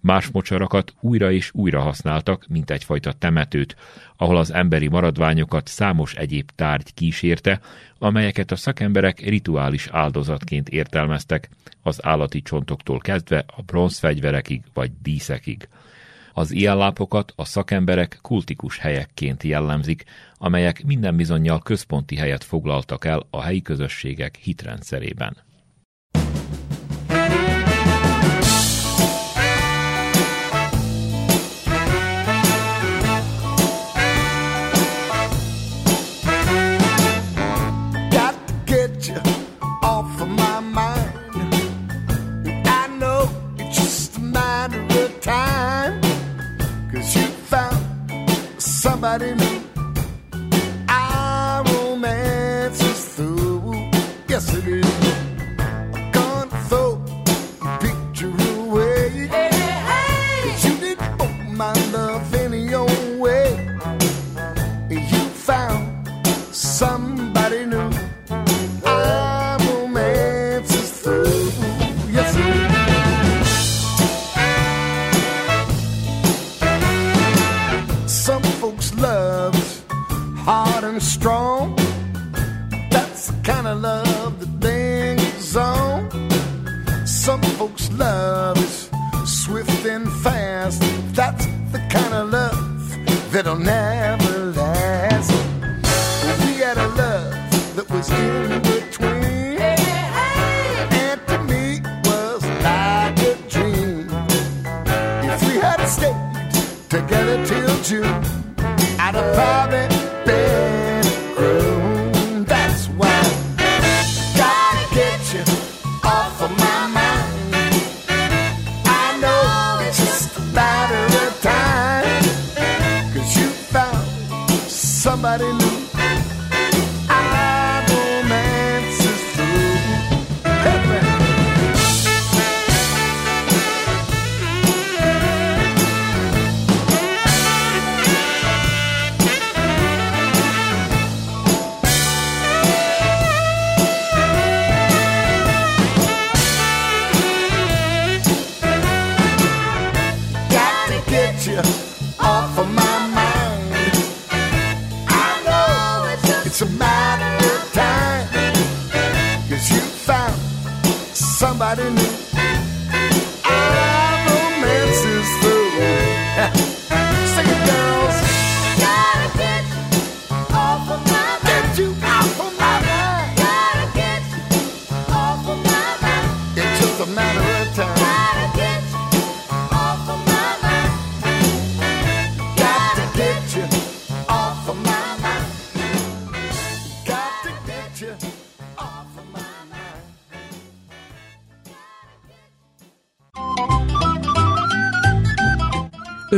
Más 0.00 0.30
mocsarakat 0.30 0.94
újra 1.00 1.32
és 1.32 1.50
újra 1.54 1.80
használtak, 1.80 2.46
mint 2.48 2.70
egyfajta 2.70 3.12
temetőt, 3.12 3.76
ahol 4.16 4.36
az 4.36 4.52
emberi 4.52 4.88
maradványokat 4.88 5.66
számos 5.66 6.14
egyéb 6.14 6.50
tárgy 6.54 6.94
kísérte, 6.94 7.60
amelyeket 7.98 8.50
a 8.50 8.56
szakemberek 8.56 9.20
rituális 9.20 9.88
áldozatként 9.90 10.68
értelmeztek, 10.68 11.48
az 11.82 12.04
állati 12.04 12.42
csontoktól 12.42 12.98
kezdve 12.98 13.44
a 13.56 13.62
bronzfegyverekig 13.62 14.62
vagy 14.74 14.90
díszekig. 15.02 15.68
Az 16.38 16.50
ilyen 16.50 16.76
lápokat 16.76 17.32
a 17.36 17.44
szakemberek 17.44 18.18
kultikus 18.22 18.78
helyekként 18.78 19.42
jellemzik, 19.42 20.04
amelyek 20.36 20.84
minden 20.84 21.16
bizonyal 21.16 21.62
központi 21.62 22.16
helyet 22.16 22.44
foglaltak 22.44 23.04
el 23.04 23.26
a 23.30 23.42
helyi 23.42 23.62
közösségek 23.62 24.36
hitrendszerében. 24.36 25.36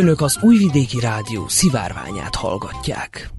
Önök 0.00 0.20
az 0.20 0.38
Újvidéki 0.42 1.00
Rádió 1.00 1.48
szivárványát 1.48 2.34
hallgatják. 2.34 3.30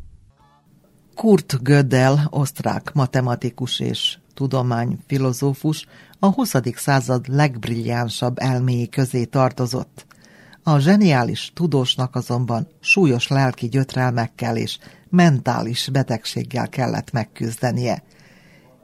Kurt 1.15 1.63
Gödel, 1.63 2.27
osztrák 2.29 2.93
matematikus 2.93 3.79
és 3.79 4.17
tudományfilozófus, 4.33 5.85
a 6.19 6.27
20. 6.27 6.53
század 6.75 7.27
legbriljánsabb 7.27 8.39
elméi 8.39 8.89
közé 8.89 9.25
tartozott. 9.25 10.05
A 10.63 10.79
zseniális 10.79 11.51
tudósnak 11.53 12.15
azonban 12.15 12.67
súlyos 12.79 13.27
lelki 13.27 13.67
gyötrelmekkel 13.67 14.57
és 14.57 14.77
mentális 15.09 15.89
betegséggel 15.91 16.69
kellett 16.69 17.11
megküzdenie. 17.11 18.03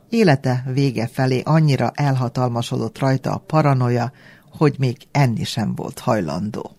Élete 0.09 0.63
vége 0.73 1.07
felé 1.07 1.41
annyira 1.45 1.91
elhatalmasodott 1.93 2.99
rajta 2.99 3.33
a 3.33 3.43
paranoia, 3.47 4.11
hogy 4.57 4.75
még 4.77 4.97
enni 5.11 5.43
sem 5.43 5.75
volt 5.75 5.99
hajlandó. 5.99 6.76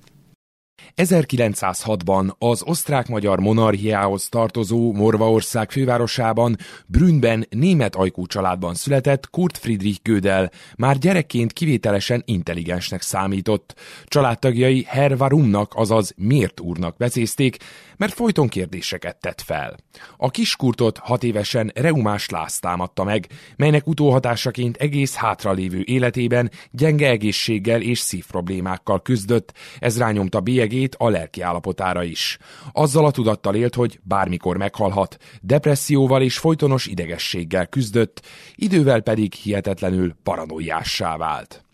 1906-ban 0.96 2.38
az 2.38 2.62
osztrák-magyar 2.62 3.40
monarchiához 3.40 4.28
tartozó 4.28 4.92
Morvaország 4.92 5.70
fővárosában 5.70 6.56
Brünnben 6.86 7.46
német 7.50 7.94
ajkú 7.94 8.26
családban 8.26 8.74
született 8.74 9.30
Kurt 9.30 9.58
Friedrich 9.58 10.00
Gödel, 10.02 10.50
már 10.76 10.98
gyerekként 10.98 11.52
kivételesen 11.52 12.22
intelligensnek 12.26 13.02
számított. 13.02 13.74
Családtagjai 14.04 14.84
Herr 14.88 15.12
Warumnak, 15.18 15.72
azaz 15.74 16.14
Miért 16.16 16.60
úrnak 16.60 16.96
becézték, 16.96 17.56
mert 17.96 18.12
folyton 18.12 18.48
kérdéseket 18.48 19.20
tett 19.20 19.40
fel. 19.40 19.76
A 20.16 20.30
kiskurtot 20.30 20.98
hat 20.98 21.22
évesen 21.22 21.70
reumás 21.74 22.28
láz 22.28 22.58
támadta 22.58 23.04
meg, 23.04 23.26
melynek 23.56 23.86
utóhatásaként 23.86 24.76
egész 24.76 25.14
hátralévő 25.14 25.82
életében 25.84 26.50
gyenge 26.70 27.08
egészséggel 27.08 27.82
és 27.82 27.98
szívproblémákkal 27.98 29.02
küzdött, 29.02 29.52
ez 29.78 29.98
rányomta 29.98 30.40
bélyegét 30.68 30.94
a 30.98 31.11
állapotára 31.42 32.02
is. 32.02 32.38
Azzal 32.72 33.04
a 33.04 33.11
tudattal 33.11 33.54
élt, 33.54 33.74
hogy 33.74 34.00
bármikor 34.02 34.57
meghalhat, 34.57 35.16
depresszióval 35.40 36.22
és 36.22 36.38
folytonos 36.38 36.87
idegességgel 36.87 37.66
küzdött, 37.66 38.22
idővel 38.54 39.00
pedig 39.00 39.33
hihetetlenül 39.33 40.14
paranoiássá 40.22 41.16
vált. 41.16 41.67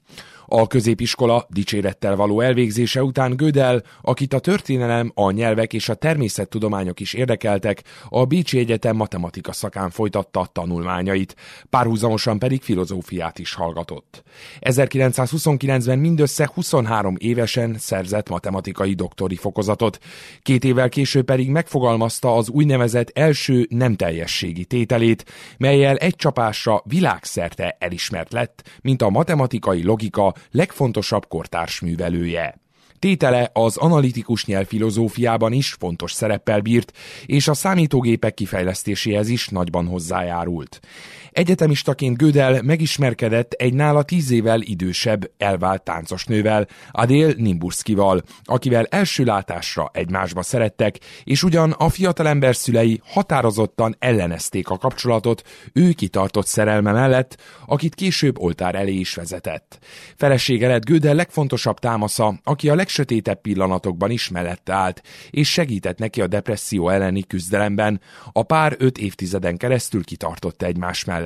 A 0.47 0.67
középiskola 0.67 1.47
dicsérettel 1.49 2.17
való 2.17 2.41
elvégzése 2.41 3.03
után 3.03 3.37
Gödel, 3.37 3.83
akit 4.03 4.33
a 4.33 4.39
történelem, 4.39 5.13
a 5.15 5.31
nyelvek 5.31 5.73
és 5.73 5.89
a 5.89 5.95
természettudományok 5.95 7.01
is 7.01 7.13
érdekeltek, 7.13 7.83
a 8.09 8.25
Bécsi 8.25 8.59
Egyetem 8.59 8.97
matematika 8.97 9.53
szakán 9.53 9.91
folytatta 9.91 10.41
a 10.41 10.47
tanulmányait, 10.47 11.37
párhuzamosan 11.71 12.39
pedig 12.39 12.63
filozófiát 12.63 13.39
is 13.39 13.55
hallgatott. 13.55 14.23
1929-ben 14.61 15.99
mindössze 15.99 16.51
23 16.55 17.15
évesen 17.19 17.77
szerzett 17.79 18.29
matematikai 18.29 18.95
doktori 18.95 19.37
fokozatot, 19.37 19.99
két 20.43 20.65
évvel 20.65 20.89
később 20.89 21.25
pedig 21.25 21.49
megfogalmazta 21.51 22.37
az 22.37 22.49
úgynevezett 22.49 23.11
első 23.19 23.67
nem 23.71 23.97
teljességi 23.97 24.65
tételét, 24.65 25.25
melyel 25.59 25.97
egy 25.97 26.17
csapásra 26.17 26.83
világszerte 26.85 27.77
elismert 27.79 28.33
lett, 28.33 28.63
mint 28.83 29.03
a 29.03 29.11
matematikai 29.11 29.85
logika 29.85 30.34
legfontosabb 30.51 31.29
kortárs 31.29 31.81
művelője. 31.81 32.63
Tétele 32.99 33.51
az 33.53 33.77
analitikus 33.77 34.45
nyelvfilozófiában 34.45 35.53
is 35.53 35.73
fontos 35.73 36.13
szereppel 36.13 36.61
bírt, 36.61 36.93
és 37.27 37.49
a 37.49 37.55
számítógépek 37.55 38.35
kifejlesztéséhez 38.35 39.29
is 39.29 39.49
nagyban 39.49 39.87
hozzájárult. 39.87 40.81
Egyetemistaként 41.35 42.17
Gödel 42.17 42.63
megismerkedett 42.63 43.53
egy 43.53 43.75
nála 43.75 44.03
tíz 44.03 44.31
évvel 44.31 44.61
idősebb 44.61 45.31
elvált 45.39 45.83
táncosnővel, 45.83 46.67
Adél 46.91 47.35
Nimburskival, 47.37 48.23
akivel 48.45 48.87
első 48.91 49.25
látásra 49.25 49.91
egymásba 49.93 50.43
szerettek, 50.43 50.99
és 51.25 51.43
ugyan 51.43 51.71
a 51.71 51.89
fiatalember 51.89 52.57
szülei 52.57 53.01
határozottan 53.05 53.97
ellenezték 53.99 54.69
a 54.69 54.79
kapcsolatot, 54.79 55.43
ő 55.73 55.93
kitartott 55.93 56.47
szerelme 56.47 56.93
mellett, 56.93 57.41
akit 57.67 57.95
később 57.95 58.39
oltár 58.39 58.75
elé 58.75 58.95
is 58.95 59.15
vezetett. 59.15 59.79
Felesége 60.17 60.69
lett 60.69 60.85
Gödel 60.85 61.15
legfontosabb 61.15 61.79
támasza, 61.79 62.41
aki 62.45 62.69
a 62.69 62.75
legsötétebb 62.75 63.41
pillanatokban 63.41 64.11
is 64.11 64.29
mellette 64.29 64.73
állt, 64.73 65.03
és 65.31 65.51
segített 65.51 65.99
neki 65.99 66.21
a 66.21 66.27
depresszió 66.27 66.89
elleni 66.89 67.23
küzdelemben. 67.23 68.01
A 68.33 68.43
pár 68.43 68.75
öt 68.79 68.99
évtizeden 68.99 69.57
keresztül 69.57 70.05
kitartott 70.05 70.63
egymás 70.63 71.05
mellett. 71.05 71.23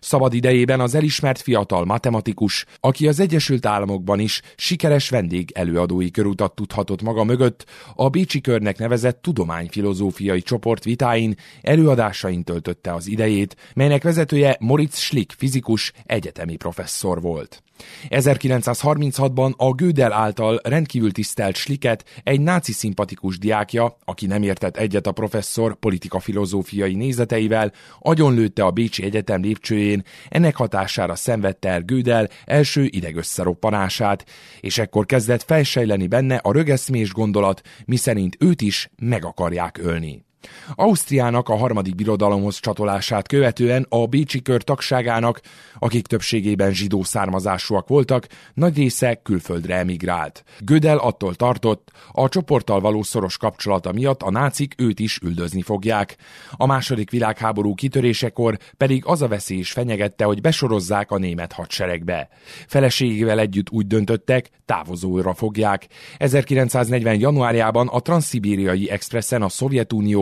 Szabad 0.00 0.34
idejében 0.34 0.80
az 0.80 0.94
elismert 0.94 1.40
fiatal 1.40 1.84
matematikus, 1.84 2.64
aki 2.80 3.08
az 3.08 3.20
Egyesült 3.20 3.66
Államokban 3.66 4.18
is 4.18 4.40
sikeres 4.56 5.08
vendég 5.08 5.50
előadói 5.54 6.10
körutat 6.10 6.54
tudhatott 6.54 7.02
maga 7.02 7.24
mögött, 7.24 7.64
a 7.94 8.08
Bécsi 8.08 8.40
körnek 8.40 8.78
nevezett 8.78 9.22
tudományfilozófiai 9.22 10.42
csoport 10.42 10.84
vitáin, 10.84 11.34
előadásain 11.62 12.44
töltötte 12.44 12.94
az 12.94 13.06
idejét, 13.06 13.56
melynek 13.74 14.02
vezetője 14.02 14.56
Moritz 14.60 14.98
Schlick 14.98 15.32
fizikus, 15.38 15.92
egyetemi 16.06 16.56
professzor 16.56 17.20
volt. 17.20 17.62
1936-ban 18.08 19.56
a 19.56 19.74
Gödel 19.74 20.12
által 20.12 20.60
rendkívül 20.62 21.12
tisztelt 21.12 21.56
Schlicket 21.56 22.04
egy 22.22 22.40
náci 22.40 22.72
szimpatikus 22.72 23.38
diákja, 23.38 23.96
aki 24.04 24.26
nem 24.26 24.42
értett 24.42 24.76
egyet 24.76 25.06
a 25.06 25.12
professzor 25.12 25.74
politikafilozófiai 25.74 26.94
nézeteivel, 26.94 27.72
agyonlőtte 27.98 28.64
a 28.64 28.70
Bécsi 28.70 29.04
Egyetem 29.04 29.42
lépcsőjén, 29.42 30.04
ennek 30.28 30.56
hatására 30.56 31.14
szenvedte 31.14 31.68
el 31.68 31.82
Gödel 31.82 32.28
első 32.44 32.84
idegösszeroppanását, 32.84 34.24
és 34.60 34.78
ekkor 34.78 35.06
kezdett 35.06 35.42
felsejleni 35.42 36.06
benne 36.06 36.36
a 36.36 36.52
rögeszmés 36.52 37.12
gondolat, 37.12 37.62
miszerint 37.84 38.36
őt 38.38 38.60
is 38.62 38.90
meg 38.98 39.24
akarják 39.24 39.78
ölni. 39.78 40.28
Ausztriának 40.74 41.48
a 41.48 41.56
harmadik 41.56 41.94
birodalomhoz 41.94 42.60
csatolását 42.60 43.28
követően 43.28 43.86
a 43.88 44.06
Bécsi 44.06 44.42
kör 44.42 44.62
tagságának, 44.62 45.40
akik 45.78 46.06
többségében 46.06 46.72
zsidó 46.72 47.02
származásúak 47.02 47.88
voltak, 47.88 48.26
nagy 48.54 48.76
része 48.76 49.14
külföldre 49.14 49.76
emigrált. 49.76 50.44
Gödel 50.58 50.98
attól 50.98 51.34
tartott, 51.34 51.90
a 52.12 52.28
csoporttal 52.28 52.80
való 52.80 53.02
szoros 53.02 53.36
kapcsolata 53.36 53.92
miatt 53.92 54.22
a 54.22 54.30
nácik 54.30 54.74
őt 54.78 55.00
is 55.00 55.18
üldözni 55.22 55.62
fogják. 55.62 56.16
A 56.50 56.66
második 56.66 57.10
világháború 57.10 57.74
kitörésekor 57.74 58.58
pedig 58.76 59.02
az 59.06 59.22
a 59.22 59.28
veszély 59.28 59.58
is 59.58 59.72
fenyegette, 59.72 60.24
hogy 60.24 60.40
besorozzák 60.40 61.10
a 61.10 61.18
német 61.18 61.52
hadseregbe. 61.52 62.28
Feleségével 62.66 63.38
együtt 63.38 63.70
úgy 63.70 63.86
döntöttek, 63.86 64.50
távozóra 64.64 65.34
fogják. 65.34 65.86
1940. 66.16 67.18
januárjában 67.18 67.88
a 67.88 68.00
Transzibériai 68.00 68.90
Expressen 68.90 69.42
a 69.42 69.48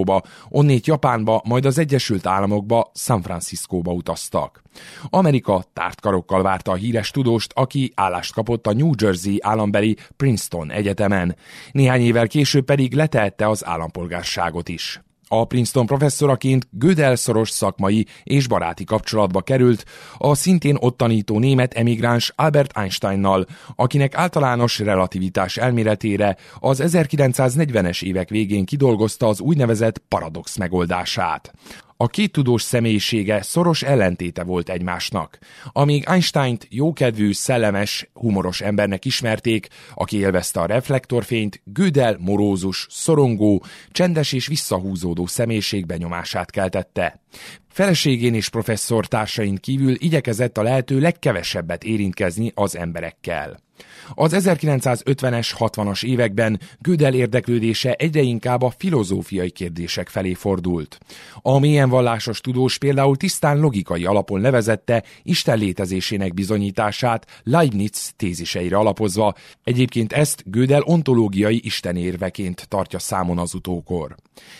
Szovjetunióba, 0.08 0.22
onnét 0.48 0.86
Japánba, 0.86 1.42
majd 1.44 1.64
az 1.64 1.78
Egyesült 1.78 2.26
Államokba, 2.26 2.90
San 2.94 3.22
Franciscóba 3.22 3.92
utaztak. 3.92 4.62
Amerika 5.08 5.64
tártkarokkal 5.72 6.42
várta 6.42 6.70
a 6.70 6.74
híres 6.74 7.10
tudóst, 7.10 7.52
aki 7.54 7.92
állást 7.94 8.32
kapott 8.32 8.66
a 8.66 8.72
New 8.72 8.90
Jersey 8.98 9.38
állambeli 9.40 9.96
Princeton 10.16 10.70
Egyetemen. 10.70 11.36
Néhány 11.72 12.00
évvel 12.00 12.26
később 12.26 12.64
pedig 12.64 12.94
letehette 12.94 13.48
az 13.48 13.66
állampolgárságot 13.66 14.68
is. 14.68 15.00
A 15.28 15.44
Princeton 15.44 15.86
professzoraként 15.86 16.68
Gödel 16.70 17.16
szoros 17.16 17.50
szakmai 17.50 18.06
és 18.24 18.46
baráti 18.46 18.84
kapcsolatba 18.84 19.40
került 19.40 19.84
a 20.18 20.34
szintén 20.34 20.76
ott 20.80 20.96
tanító 20.96 21.38
német 21.38 21.74
emigráns 21.74 22.32
Albert 22.36 22.78
Einsteinnal, 22.78 23.46
akinek 23.76 24.14
általános 24.14 24.78
relativitás 24.78 25.56
elméletére 25.56 26.36
az 26.60 26.82
1940-es 26.84 28.02
évek 28.02 28.28
végén 28.28 28.64
kidolgozta 28.64 29.26
az 29.26 29.40
úgynevezett 29.40 30.02
paradox 30.08 30.56
megoldását. 30.56 31.52
A 32.00 32.06
két 32.06 32.32
tudós 32.32 32.62
személyisége 32.62 33.42
szoros 33.42 33.82
ellentéte 33.82 34.44
volt 34.44 34.68
egymásnak. 34.68 35.38
Amíg 35.72 36.04
Einsteint 36.06 36.66
jókedvű, 36.70 37.32
szellemes, 37.32 38.10
humoros 38.12 38.60
embernek 38.60 39.04
ismerték, 39.04 39.68
aki 39.94 40.16
élvezte 40.16 40.60
a 40.60 40.66
reflektorfényt, 40.66 41.60
Gödel 41.64 42.16
morózus, 42.20 42.86
szorongó, 42.90 43.64
csendes 43.90 44.32
és 44.32 44.46
visszahúzódó 44.46 45.26
személyiség 45.26 45.86
benyomását 45.86 46.50
keltette. 46.50 47.20
Feleségén 47.68 48.34
és 48.34 48.48
professzor 48.48 49.06
társain 49.06 49.56
kívül 49.56 49.94
igyekezett 49.98 50.58
a 50.58 50.62
lehető 50.62 51.00
legkevesebbet 51.00 51.84
érintkezni 51.84 52.52
az 52.54 52.76
emberekkel. 52.76 53.66
Az 54.14 54.34
1950-es, 54.36 55.50
60-as 55.58 56.04
években 56.04 56.60
Gödel 56.78 57.14
érdeklődése 57.14 57.92
egyre 57.92 58.20
inkább 58.20 58.62
a 58.62 58.72
filozófiai 58.78 59.50
kérdések 59.50 60.08
felé 60.08 60.34
fordult. 60.34 60.98
A 61.42 61.58
mélyen 61.58 61.88
vallásos 61.88 62.40
tudós 62.40 62.78
például 62.78 63.16
tisztán 63.16 63.58
logikai 63.58 64.04
alapon 64.04 64.40
levezette 64.40 65.02
Isten 65.22 65.58
létezésének 65.58 66.34
bizonyítását 66.34 67.26
Leibniz 67.42 68.12
téziseire 68.16 68.76
alapozva, 68.76 69.34
egyébként 69.64 70.12
ezt 70.12 70.42
Gödel 70.46 70.82
ontológiai 70.82 71.60
istenérveként 71.64 72.68
tartja 72.68 72.98
számon 72.98 73.38
az 73.38 73.54
utókor. 73.54 74.14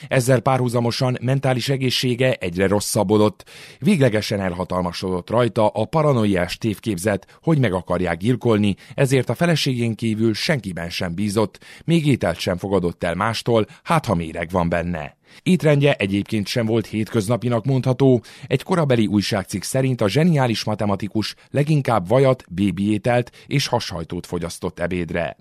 Ezzel 0.09 0.41
párhuzamosan 0.41 1.19
mentális 1.21 1.69
egészsége 1.69 2.35
egyre 2.35 2.67
rosszabbodott, 2.67 3.45
véglegesen 3.79 4.41
elhatalmasodott 4.41 5.31
rajta 5.31 5.69
a 5.69 5.85
paranoiás 5.85 6.59
tévképzet, 6.59 7.39
hogy 7.43 7.59
meg 7.59 7.73
akarják 7.73 8.17
gyilkolni, 8.17 8.77
ezért 9.09 9.29
a 9.29 9.35
feleségén 9.35 9.95
kívül 9.95 10.35
senkiben 10.35 10.91
sem 10.91 11.15
bízott, 11.15 11.65
még 11.85 12.07
ételt 12.07 12.39
sem 12.39 12.57
fogadott 12.57 13.05
el 13.05 13.15
mástól, 13.15 13.67
hát 13.83 14.07
ha 14.07 14.15
méreg 14.15 14.51
van 14.51 14.69
benne. 14.69 15.18
Étrendje 15.43 15.95
egyébként 15.95 16.47
sem 16.47 16.67
volt 16.67 16.87
hétköznapinak 16.87 17.65
mondható, 17.65 18.23
egy 18.47 18.63
korabeli 18.63 19.07
újságcikk 19.07 19.63
szerint 19.63 20.01
a 20.01 20.09
zseniális 20.09 20.65
matematikus 20.65 21.35
leginkább 21.51 22.09
vajat, 22.09 22.45
bébiételt 22.49 23.31
és 23.47 23.67
hashajtót 23.67 24.27
fogyasztott 24.27 24.81
ebédre. 24.81 25.37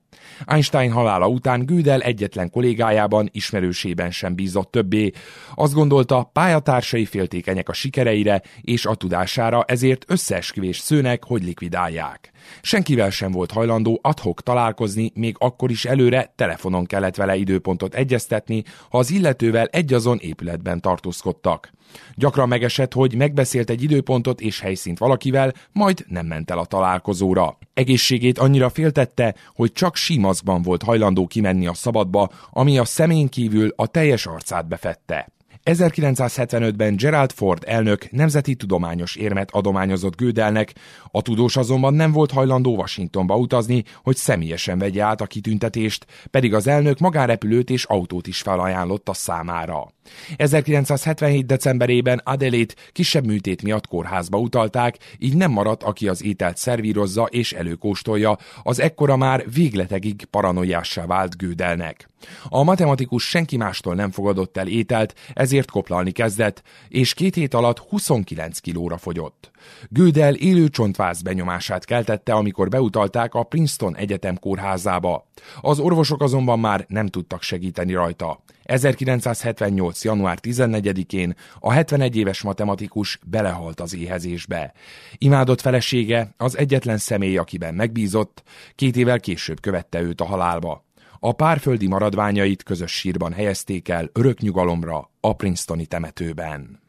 Einstein 0.45 0.91
halála 0.91 1.27
után 1.27 1.65
Gödel 1.65 2.01
egyetlen 2.01 2.49
kollégájában, 2.49 3.29
ismerősében 3.31 4.11
sem 4.11 4.35
bízott 4.35 4.71
többé. 4.71 5.11
Azt 5.55 5.73
gondolta, 5.73 6.29
pályatársai 6.33 7.05
féltékenyek 7.05 7.69
a 7.69 7.73
sikereire 7.73 8.41
és 8.61 8.85
a 8.85 8.95
tudására, 8.95 9.63
ezért 9.63 10.05
összeesküvés 10.07 10.77
szőnek, 10.77 11.23
hogy 11.23 11.43
likvidálják. 11.43 12.31
Senkivel 12.61 13.09
sem 13.09 13.31
volt 13.31 13.51
hajlandó 13.51 13.99
adhok 14.01 14.41
találkozni, 14.41 15.11
még 15.13 15.35
akkor 15.39 15.71
is 15.71 15.85
előre 15.85 16.33
telefonon 16.35 16.85
kellett 16.85 17.15
vele 17.15 17.35
időpontot 17.35 17.95
egyeztetni, 17.95 18.63
ha 18.89 18.97
az 18.97 19.11
illetővel 19.11 19.65
egyazon 19.77 20.17
épületben 20.17 20.81
tartózkodtak. 20.81 21.71
Gyakran 22.15 22.47
megesett, 22.47 22.93
hogy 22.93 23.15
megbeszélt 23.15 23.69
egy 23.69 23.83
időpontot 23.83 24.41
és 24.41 24.59
helyszínt 24.59 24.97
valakivel, 24.97 25.53
majd 25.71 26.05
nem 26.07 26.25
ment 26.25 26.51
el 26.51 26.57
a 26.57 26.65
találkozóra. 26.65 27.57
Egészségét 27.73 28.37
annyira 28.37 28.69
féltette, 28.69 29.35
hogy 29.55 29.71
csak 29.71 29.95
símaszkban 29.95 30.61
volt 30.61 30.83
hajlandó 30.83 31.27
kimenni 31.27 31.67
a 31.67 31.73
szabadba, 31.73 32.29
ami 32.51 32.77
a 32.77 32.85
szemén 32.85 33.29
kívül 33.29 33.73
a 33.75 33.87
teljes 33.87 34.25
arcát 34.25 34.67
befette. 34.67 35.36
1975-ben 35.67 36.95
Gerald 36.95 37.31
Ford 37.31 37.63
elnök 37.65 38.11
nemzeti 38.11 38.55
tudományos 38.55 39.15
érmet 39.15 39.51
adományozott 39.51 40.15
Gödelnek, 40.15 40.73
a 41.11 41.21
tudós 41.21 41.57
azonban 41.57 41.93
nem 41.93 42.11
volt 42.11 42.31
hajlandó 42.31 42.75
Washingtonba 42.75 43.37
utazni, 43.37 43.83
hogy 44.03 44.15
személyesen 44.15 44.77
vegye 44.77 45.03
át 45.03 45.21
a 45.21 45.25
kitüntetést, 45.25 46.05
pedig 46.31 46.53
az 46.53 46.67
elnök 46.67 46.99
magárepülőt 46.99 47.69
és 47.69 47.83
autót 47.83 48.27
is 48.27 48.41
felajánlott 48.41 49.09
a 49.09 49.13
számára. 49.13 49.91
1977. 50.37 51.45
decemberében 51.45 52.21
Adelaide 52.23 52.73
kisebb 52.91 53.25
műtét 53.25 53.63
miatt 53.63 53.87
kórházba 53.87 54.37
utalták, 54.37 54.97
így 55.19 55.35
nem 55.35 55.51
maradt, 55.51 55.83
aki 55.83 56.07
az 56.07 56.23
ételt 56.23 56.57
szervírozza 56.57 57.23
és 57.23 57.53
előkóstolja, 57.53 58.37
az 58.63 58.79
ekkora 58.79 59.15
már 59.17 59.43
végletegig 59.53 60.25
paranoiássá 60.25 61.05
vált 61.05 61.37
Gödelnek. 61.37 62.07
A 62.49 62.63
matematikus 62.63 63.29
senki 63.29 63.57
mástól 63.57 63.95
nem 63.95 64.11
fogadott 64.11 64.57
el 64.57 64.67
ételt, 64.67 65.13
ezért 65.33 65.71
koplalni 65.71 66.11
kezdett, 66.11 66.63
és 66.87 67.13
két 67.13 67.35
hét 67.35 67.53
alatt 67.53 67.79
29 67.79 68.59
kilóra 68.59 68.97
fogyott. 68.97 69.51
Gödel 69.89 70.35
élő 70.35 70.69
csontváz 70.69 71.21
benyomását 71.21 71.85
keltette, 71.85 72.33
amikor 72.33 72.69
beutalták 72.69 73.33
a 73.33 73.43
Princeton 73.43 73.95
Egyetem 73.95 74.39
kórházába. 74.39 75.27
Az 75.61 75.79
orvosok 75.79 76.21
azonban 76.21 76.59
már 76.59 76.85
nem 76.87 77.07
tudtak 77.07 77.41
segíteni 77.41 77.93
rajta. 77.93 78.43
1978. 78.63 80.03
január 80.03 80.37
14-én 80.41 81.35
a 81.59 81.71
71 81.71 82.15
éves 82.15 82.41
matematikus 82.41 83.19
belehalt 83.25 83.79
az 83.79 83.95
éhezésbe. 83.95 84.73
Imádott 85.17 85.61
felesége, 85.61 86.33
az 86.37 86.57
egyetlen 86.57 86.97
személy, 86.97 87.37
akiben 87.37 87.73
megbízott, 87.73 88.43
két 88.75 88.95
évvel 88.95 89.19
később 89.19 89.59
követte 89.59 90.01
őt 90.01 90.21
a 90.21 90.25
halálba. 90.25 90.86
A 91.19 91.31
párföldi 91.31 91.87
maradványait 91.87 92.63
közös 92.63 92.91
sírban 92.91 93.33
helyezték 93.33 93.89
el 93.89 94.09
örök 94.13 94.39
nyugalomra 94.39 95.09
a 95.19 95.35
Princetoni 95.35 95.85
temetőben. 95.85 96.86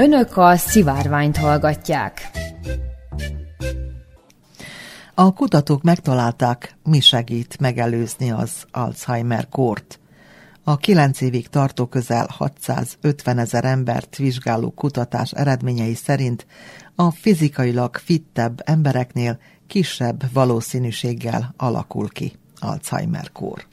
Önök 0.00 0.36
a 0.36 0.56
szivárványt 0.56 1.36
hallgatják. 1.36 2.30
A 5.14 5.32
kutatók 5.32 5.82
megtalálták, 5.82 6.76
mi 6.84 7.00
segít 7.00 7.58
megelőzni 7.58 8.30
az 8.30 8.50
Alzheimer-kort. 8.70 10.00
A 10.64 10.76
kilenc 10.76 11.20
évig 11.20 11.48
tartó 11.48 11.86
közel 11.86 12.26
650 12.30 13.38
ezer 13.38 13.64
embert 13.64 14.16
vizsgáló 14.16 14.70
kutatás 14.70 15.32
eredményei 15.32 15.94
szerint 15.94 16.46
a 16.94 17.10
fizikailag 17.10 17.96
fittebb 17.96 18.60
embereknél 18.64 19.38
kisebb 19.66 20.32
valószínűséggel 20.32 21.54
alakul 21.56 22.08
ki 22.08 22.32
Alzheimer-kór. 22.58 23.69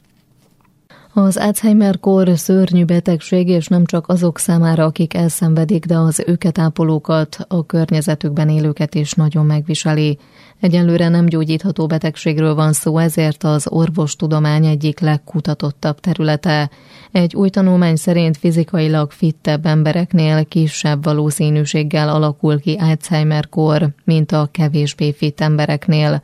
Az 1.18 1.36
Alzheimer-kor 1.36 2.30
szörnyű 2.34 2.84
betegség, 2.84 3.48
és 3.48 3.66
nem 3.66 3.84
csak 3.84 4.08
azok 4.08 4.38
számára, 4.38 4.84
akik 4.84 5.14
elszenvedik, 5.14 5.84
de 5.84 5.96
az 5.96 6.24
őket 6.26 6.58
ápolókat, 6.58 7.36
a 7.48 7.66
környezetükben 7.66 8.48
élőket 8.48 8.94
is 8.94 9.12
nagyon 9.12 9.46
megviseli. 9.46 10.18
Egyelőre 10.60 11.08
nem 11.08 11.26
gyógyítható 11.26 11.86
betegségről 11.86 12.54
van 12.54 12.72
szó, 12.72 12.98
ezért 12.98 13.44
az 13.44 13.66
orvostudomány 13.70 14.66
egyik 14.66 15.00
legkutatottabb 15.00 16.00
területe. 16.00 16.70
Egy 17.12 17.34
új 17.34 17.48
tanulmány 17.48 17.96
szerint 17.96 18.36
fizikailag 18.36 19.10
fittebb 19.10 19.66
embereknél 19.66 20.44
kisebb 20.44 21.04
valószínűséggel 21.04 22.08
alakul 22.08 22.60
ki 22.60 22.76
Alzheimer-kor, 22.80 23.88
mint 24.04 24.32
a 24.32 24.48
kevésbé 24.52 25.12
fit 25.12 25.40
embereknél. 25.40 26.22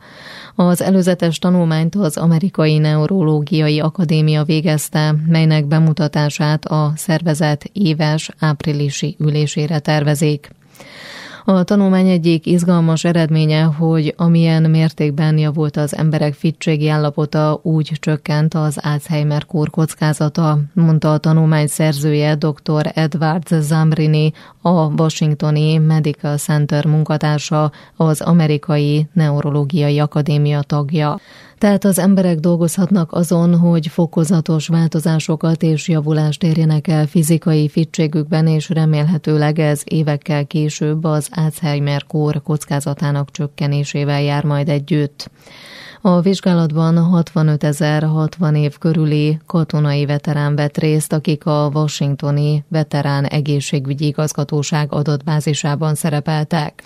Az 0.55 0.81
előzetes 0.81 1.39
tanulmányt 1.39 1.95
az 1.95 2.17
Amerikai 2.17 2.77
Neurológiai 2.77 3.79
Akadémia 3.79 4.43
végezte, 4.91 5.15
melynek 5.27 5.65
bemutatását 5.65 6.65
a 6.65 6.93
szervezet 6.95 7.69
éves 7.73 8.29
áprilisi 8.39 9.15
ülésére 9.19 9.79
tervezik. 9.79 10.49
A 11.47 11.63
tanulmány 11.63 12.07
egyik 12.07 12.45
izgalmas 12.45 13.03
eredménye, 13.03 13.61
hogy 13.63 14.13
amilyen 14.17 14.69
mértékben 14.69 15.37
javult 15.37 15.77
az 15.77 15.95
emberek 15.95 16.33
fittségi 16.33 16.89
állapota, 16.89 17.59
úgy 17.63 17.91
csökkent 17.99 18.53
az 18.53 18.79
Alzheimer 18.81 19.45
kór 19.45 19.69
kockázata, 19.69 20.59
mondta 20.73 21.13
a 21.13 21.17
tanulmány 21.17 21.67
szerzője 21.67 22.35
dr. 22.35 22.91
Edward 22.93 23.47
Zamrini, 23.59 24.31
a 24.65 24.91
Washingtoni 24.97 25.77
Medical 25.77 26.37
Center 26.37 26.85
munkatársa, 26.85 27.71
az 27.95 28.21
Amerikai 28.21 29.07
Neurológiai 29.13 29.99
Akadémia 29.99 30.61
tagja. 30.61 31.19
Tehát 31.57 31.83
az 31.83 31.99
emberek 31.99 32.39
dolgozhatnak 32.39 33.11
azon, 33.11 33.57
hogy 33.57 33.87
fokozatos 33.87 34.67
változásokat 34.67 35.63
és 35.63 35.87
javulást 35.87 36.43
érjenek 36.43 36.87
el 36.87 37.05
fizikai 37.05 37.69
fittségükben, 37.69 38.47
és 38.47 38.69
remélhetőleg 38.69 39.59
ez 39.59 39.81
évekkel 39.83 40.45
később 40.45 41.03
az 41.03 41.29
Alzheimer-kór 41.31 42.41
kockázatának 42.41 43.31
csökkenésével 43.31 44.21
jár 44.21 44.43
majd 44.43 44.69
együtt. 44.69 45.29
A 46.07 46.21
vizsgálatban 46.21 46.97
65 46.97 47.63
ezer 47.63 48.03
60 48.03 48.55
év 48.55 48.77
körüli 48.77 49.39
katonai 49.45 50.05
veterán 50.05 50.55
vett 50.55 50.77
részt, 50.77 51.13
akik 51.13 51.45
a 51.45 51.69
Washingtoni 51.73 52.63
Veterán 52.67 53.25
Egészségügyi 53.25 54.05
Igazgatóság 54.05 54.93
adatbázisában 54.93 55.95
szerepeltek. 55.95 56.83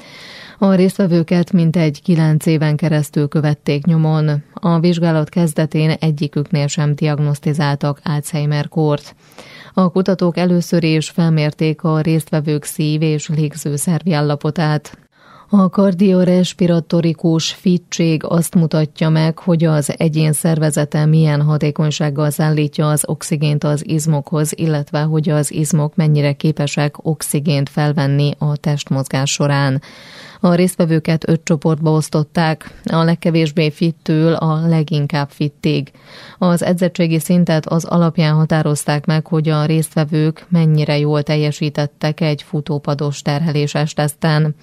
A 0.59 0.73
résztvevőket 0.73 1.51
mintegy 1.51 2.01
kilenc 2.01 2.45
éven 2.45 2.75
keresztül 2.75 3.27
követték 3.27 3.85
nyomon. 3.85 4.43
A 4.53 4.79
vizsgálat 4.79 5.29
kezdetén 5.29 5.89
egyiküknél 5.89 6.67
sem 6.67 6.95
diagnosztizáltak 6.95 7.99
Alzheimer-kórt. 8.03 9.15
A 9.73 9.89
kutatók 9.89 10.37
először 10.37 10.83
is 10.83 11.09
felmérték 11.09 11.83
a 11.83 12.01
résztvevők 12.01 12.63
szív- 12.63 13.03
és 13.03 13.29
légzőszervi 13.29 14.13
állapotát. 14.13 14.97
A 15.51 15.69
kardiorespiratorikus 15.69 17.51
fittség 17.53 18.23
azt 18.25 18.55
mutatja 18.55 19.09
meg, 19.09 19.39
hogy 19.39 19.63
az 19.63 19.93
egyén 19.97 20.33
szervezete 20.33 21.05
milyen 21.05 21.41
hatékonysággal 21.41 22.29
szállítja 22.29 22.89
az 22.89 23.03
oxigént 23.07 23.63
az 23.63 23.87
izmokhoz, 23.87 24.51
illetve 24.55 25.01
hogy 25.01 25.29
az 25.29 25.51
izmok 25.51 25.95
mennyire 25.95 26.33
képesek 26.33 27.05
oxigént 27.05 27.69
felvenni 27.69 28.31
a 28.37 28.57
testmozgás 28.57 29.31
során. 29.31 29.81
A 30.41 30.53
résztvevőket 30.53 31.29
öt 31.29 31.41
csoportba 31.43 31.91
osztották, 31.91 32.81
a 32.85 33.03
legkevésbé 33.03 33.69
fittől 33.69 34.33
a 34.33 34.67
leginkább 34.67 35.29
fittig. 35.29 35.91
Az 36.37 36.63
edzettségi 36.63 37.19
szintet 37.19 37.65
az 37.65 37.85
alapján 37.85 38.33
határozták 38.33 39.05
meg, 39.05 39.27
hogy 39.27 39.49
a 39.49 39.65
résztvevők 39.65 40.45
mennyire 40.49 40.97
jól 40.97 41.23
teljesítettek 41.23 42.21
egy 42.21 42.43
futópados 42.43 43.21
terheléses 43.21 43.93
teszten. 43.93 44.55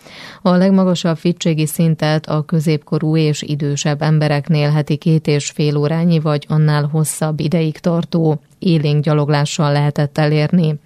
A 0.42 0.50
legmagasabb 0.50 1.16
fittségi 1.16 1.66
szintet 1.66 2.26
a 2.26 2.44
középkorú 2.44 3.16
és 3.16 3.42
idősebb 3.42 4.02
embereknél 4.02 4.70
heti 4.70 4.96
két 4.96 5.26
és 5.26 5.50
fél 5.50 5.76
órányi 5.76 6.18
vagy 6.18 6.46
annál 6.48 6.88
hosszabb 6.92 7.40
ideig 7.40 7.78
tartó 7.78 8.40
élénk 8.58 9.04
gyaloglással 9.04 9.72
lehetett 9.72 10.18
elérni. 10.18 10.78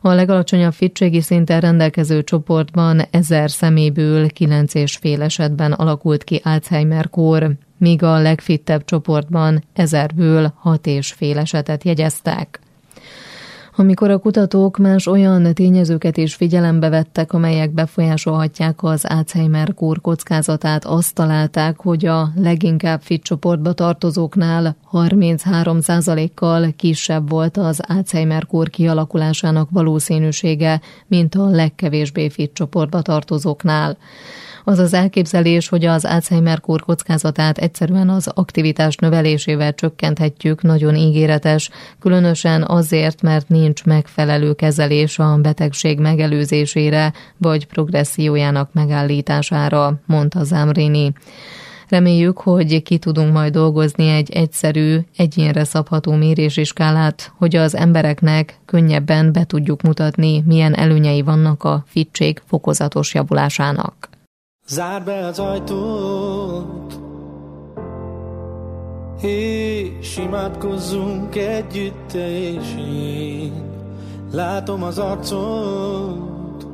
A 0.00 0.12
legalacsonyabb 0.12 0.72
fittségi 0.72 1.20
szinten 1.20 1.60
rendelkező 1.60 2.24
csoportban 2.24 3.02
ezer 3.10 3.50
szeméből 3.50 4.30
kilenc 4.30 4.74
és 4.74 4.96
fél 4.96 5.22
esetben 5.22 5.72
alakult 5.72 6.24
ki 6.24 6.40
Alzheimer-kór, 6.44 7.52
míg 7.78 8.02
a 8.02 8.18
legfittebb 8.18 8.84
csoportban 8.84 9.64
ezerből 9.72 10.52
hat 10.56 10.86
és 10.86 11.12
fél 11.12 11.38
esetet 11.38 11.84
jegyeztek. 11.84 12.60
Amikor 13.78 14.10
a 14.10 14.18
kutatók 14.18 14.76
más 14.76 15.06
olyan 15.06 15.54
tényezőket 15.54 16.16
is 16.16 16.34
figyelembe 16.34 16.88
vettek, 16.88 17.32
amelyek 17.32 17.70
befolyásolhatják 17.70 18.82
az 18.82 19.04
Alzheimer 19.04 19.74
kór 19.74 20.00
kockázatát, 20.00 20.84
azt 20.84 21.14
találták, 21.14 21.80
hogy 21.80 22.06
a 22.06 22.30
leginkább 22.36 23.00
fit 23.02 23.22
csoportba 23.22 23.72
tartozóknál 23.72 24.76
33%-kal 24.92 26.72
kisebb 26.76 27.30
volt 27.30 27.56
az 27.56 27.80
Alzheimer 27.88 28.46
kór 28.46 28.70
kialakulásának 28.70 29.68
valószínűsége, 29.70 30.80
mint 31.06 31.34
a 31.34 31.46
legkevésbé 31.46 32.28
fit 32.28 32.52
csoportba 32.52 33.02
tartozóknál. 33.02 33.96
Az 34.68 34.78
az 34.78 34.94
elképzelés, 34.94 35.68
hogy 35.68 35.84
az 35.84 36.04
Alzheimer-kór 36.04 36.80
kockázatát 36.80 37.58
egyszerűen 37.58 38.08
az 38.08 38.30
aktivitás 38.34 38.96
növelésével 38.96 39.74
csökkenthetjük, 39.74 40.62
nagyon 40.62 40.96
ígéretes, 40.96 41.70
különösen 42.00 42.62
azért, 42.62 43.22
mert 43.22 43.48
nincs 43.48 43.84
megfelelő 43.84 44.52
kezelés 44.52 45.18
a 45.18 45.38
betegség 45.42 45.98
megelőzésére 45.98 47.12
vagy 47.36 47.66
progressziójának 47.66 48.72
megállítására, 48.72 50.00
mondta 50.06 50.44
Zamrini. 50.44 51.12
Reméljük, 51.88 52.38
hogy 52.38 52.82
ki 52.82 52.98
tudunk 52.98 53.32
majd 53.32 53.52
dolgozni 53.52 54.08
egy 54.08 54.30
egyszerű, 54.30 54.98
egyénre 55.16 55.64
szabható 55.64 56.12
mérési 56.12 56.64
skálát, 56.64 57.32
hogy 57.36 57.56
az 57.56 57.76
embereknek 57.76 58.58
könnyebben 58.64 59.32
be 59.32 59.44
tudjuk 59.44 59.82
mutatni, 59.82 60.42
milyen 60.46 60.74
előnyei 60.74 61.22
vannak 61.22 61.64
a 61.64 61.84
fittség 61.86 62.42
fokozatos 62.46 63.14
javulásának. 63.14 64.14
Zárd 64.68 65.04
be 65.04 65.26
az 65.26 65.38
ajtót, 65.38 67.00
és 69.22 70.16
imádkozzunk 70.16 71.36
együtt 71.36 72.12
és 72.12 72.74
én. 72.78 73.64
Látom 74.32 74.82
az 74.82 74.98
arcot, 74.98 76.66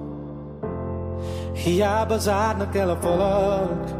hiába 1.52 2.18
zárnak 2.18 2.76
el 2.76 2.90
a 2.90 2.96
falak, 2.96 3.90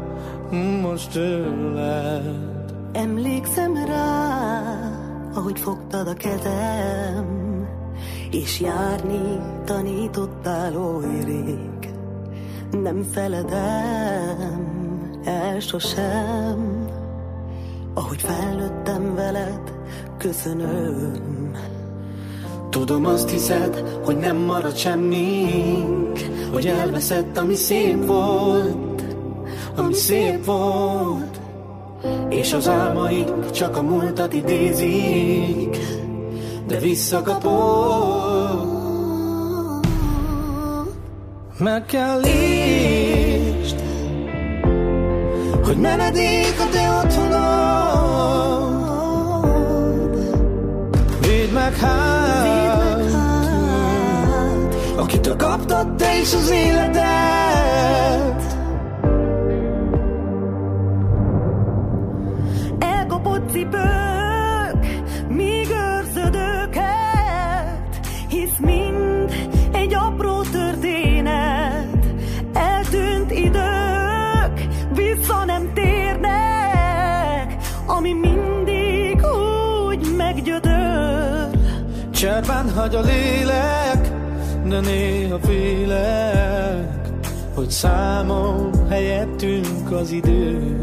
most 0.81 1.11
tőled. 1.11 2.73
Emlékszem 2.91 3.85
rá, 3.85 4.61
ahogy 5.33 5.59
fogtad 5.59 6.07
a 6.07 6.13
kezem, 6.13 7.67
és 8.31 8.59
járni 8.59 9.39
tanítottál 9.65 10.77
oly 10.77 11.23
rég. 11.23 11.72
Nem 12.81 13.03
feledem 13.11 14.71
el 15.23 15.59
sosem, 15.59 16.87
ahogy 17.93 18.21
felnőttem 18.21 19.15
veled, 19.15 19.73
köszönöm. 20.17 21.51
Tudom, 22.69 23.05
azt 23.05 23.29
hiszed, 23.29 23.99
hogy 24.05 24.17
nem 24.17 24.37
marad 24.37 24.75
semmink, 24.75 26.19
hogy 26.51 26.67
elveszett, 26.67 27.37
ami 27.37 27.55
szép 27.55 28.05
volt, 28.05 29.03
ami 29.75 29.93
szép 29.93 30.45
volt, 30.45 31.39
és 32.29 32.53
az 32.53 32.67
álmaink 32.67 33.51
csak 33.51 33.77
a 33.77 33.81
múltat 33.81 34.33
idézik, 34.33 35.77
de 36.67 36.79
visszakapod. 36.79 38.72
Meg 41.57 41.85
kell 41.85 42.19
lést, 42.19 43.75
hogy 45.63 45.77
menedék 45.77 46.59
a 46.59 46.67
te 46.71 46.89
otthonod. 47.03 47.33
Védd 51.21 51.51
meg 51.53 51.75
hát, 51.75 53.01
akitől 54.95 55.35
kaptad 55.35 55.95
te 55.95 56.19
is 56.19 56.33
az 56.33 56.49
életet. 56.49 58.42
Hagy 82.93 83.05
a 83.05 83.11
lélek, 83.11 84.11
de 84.67 84.79
néha 84.79 85.39
félek, 85.39 87.07
hogy 87.55 87.69
számol 87.69 88.69
helyettünk 88.89 89.91
az 89.91 90.11
idő. 90.11 90.77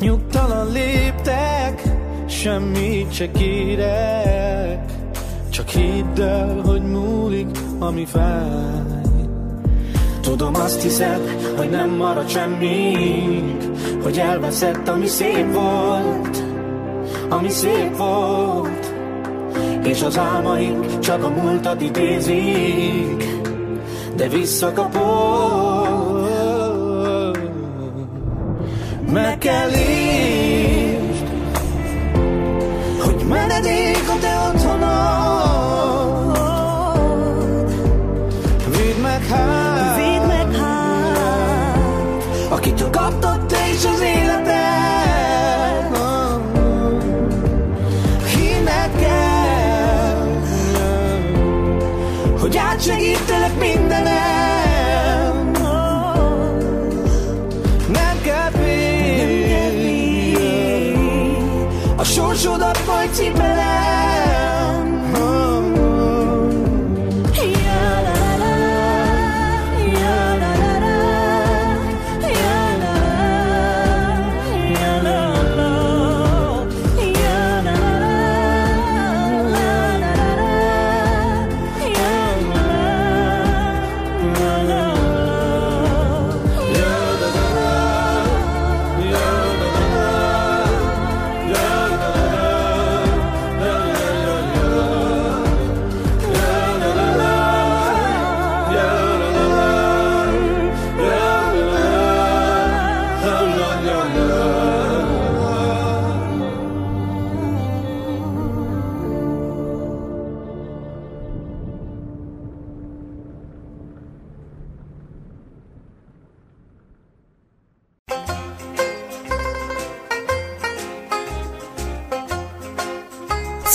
Nyugtalan 0.00 0.72
léptek, 0.72 1.82
semmit 2.26 3.12
se 3.12 3.30
kérek, 3.30 4.92
csak 5.50 5.68
hidd 5.68 6.20
el, 6.20 6.60
hogy 6.64 6.82
múlik, 6.82 7.58
ami 7.78 8.04
fáj. 8.04 9.12
Tudom, 10.20 10.54
azt 10.54 10.82
hiszed, 10.82 11.54
hogy 11.56 11.70
nem 11.70 11.90
marad 11.90 12.28
semmink, 12.28 13.62
hogy 14.02 14.18
elveszett, 14.18 14.88
ami 14.88 15.06
szép 15.06 15.52
volt, 15.52 16.42
ami 17.28 17.48
szép 17.48 17.96
volt. 17.96 18.83
És 19.84 20.02
az 20.02 20.18
álmaink 20.18 20.98
csak 20.98 21.24
a 21.24 21.28
múltat 21.28 21.80
idézik, 21.80 23.24
de 24.16 24.28
visszakapod. 24.28 25.54
Meg 29.12 29.38
kell 29.38 29.70
értsd, 29.70 31.26
hogy 32.98 33.24
menedék 33.28 34.08
a 34.08 34.18
te 34.20 34.50
otthonod. 34.52 35.33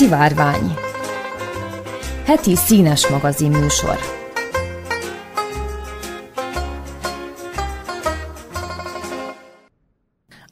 Szivárvány 0.09 0.73
Heti 2.25 2.55
színes 2.55 3.07
magazin 3.07 3.51
műsor 3.51 3.97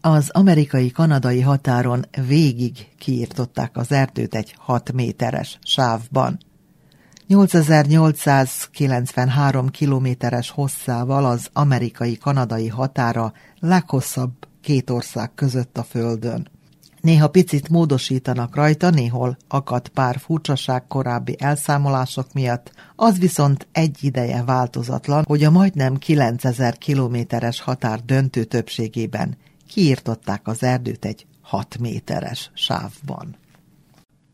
Az 0.02 0.30
amerikai-kanadai 0.30 1.42
határon 1.42 2.06
végig 2.28 2.88
kiirtották 2.98 3.78
az 3.78 3.92
erdőt 3.92 4.36
egy 4.36 4.56
6 4.58 4.92
méteres 4.92 5.60
sávban. 5.64 6.38
8893 7.28 9.70
kilométeres 9.70 10.50
hosszával 10.50 11.26
az 11.26 11.50
amerikai-kanadai 11.54 12.68
határa 12.68 13.34
leghosszabb 13.60 14.34
két 14.62 14.90
ország 14.90 15.34
között 15.34 15.78
a 15.78 15.84
Földön. 15.84 16.56
Néha 17.08 17.28
picit 17.28 17.70
módosítanak 17.70 18.56
rajta, 18.56 18.90
néhol 18.90 19.38
akad 19.48 19.88
pár 19.88 20.20
furcsaság 20.20 20.88
korábbi 20.88 21.36
elszámolások 21.40 22.34
miatt, 22.34 22.72
az 22.96 23.20
viszont 23.20 23.68
egy 23.72 23.98
ideje 24.02 24.44
változatlan, 24.44 25.24
hogy 25.28 25.44
a 25.44 25.52
majdnem 25.52 25.98
9000 25.98 26.78
kilométeres 26.78 27.62
határ 27.62 28.00
döntő 28.06 28.44
többségében 28.44 29.38
kiírtották 29.68 30.48
az 30.48 30.64
erdőt 30.64 31.06
egy 31.06 31.26
6 31.42 31.78
méteres 31.80 32.52
sávban. 32.54 33.36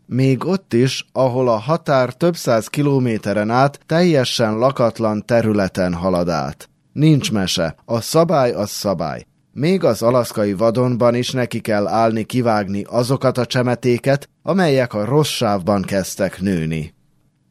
Még 0.06 0.46
ott 0.46 0.74
is, 0.74 1.08
ahol 1.12 1.50
a 1.50 1.58
határ 1.58 2.14
több 2.14 2.36
száz 2.36 2.68
kilométeren 2.68 3.50
át 3.50 3.80
teljesen 3.86 4.58
lakatlan 4.58 5.26
területen 5.26 5.94
halad 5.94 6.30
át. 6.30 6.70
Nincs 6.94 7.32
mese, 7.32 7.76
a 7.86 8.02
szabály 8.02 8.52
az 8.52 8.70
szabály. 8.70 9.26
Még 9.56 9.84
az 9.84 10.02
alaszkai 10.02 10.54
vadonban 10.54 11.16
is 11.16 11.32
neki 11.32 11.60
kell 11.60 11.88
állni 11.88 12.24
kivágni 12.24 12.84
azokat 12.88 13.38
a 13.38 13.46
csemetéket, 13.46 14.30
amelyek 14.42 14.94
a 14.94 15.06
rossz 15.06 15.30
sávban 15.30 15.82
kezdtek 15.82 16.42
nőni. 16.42 16.94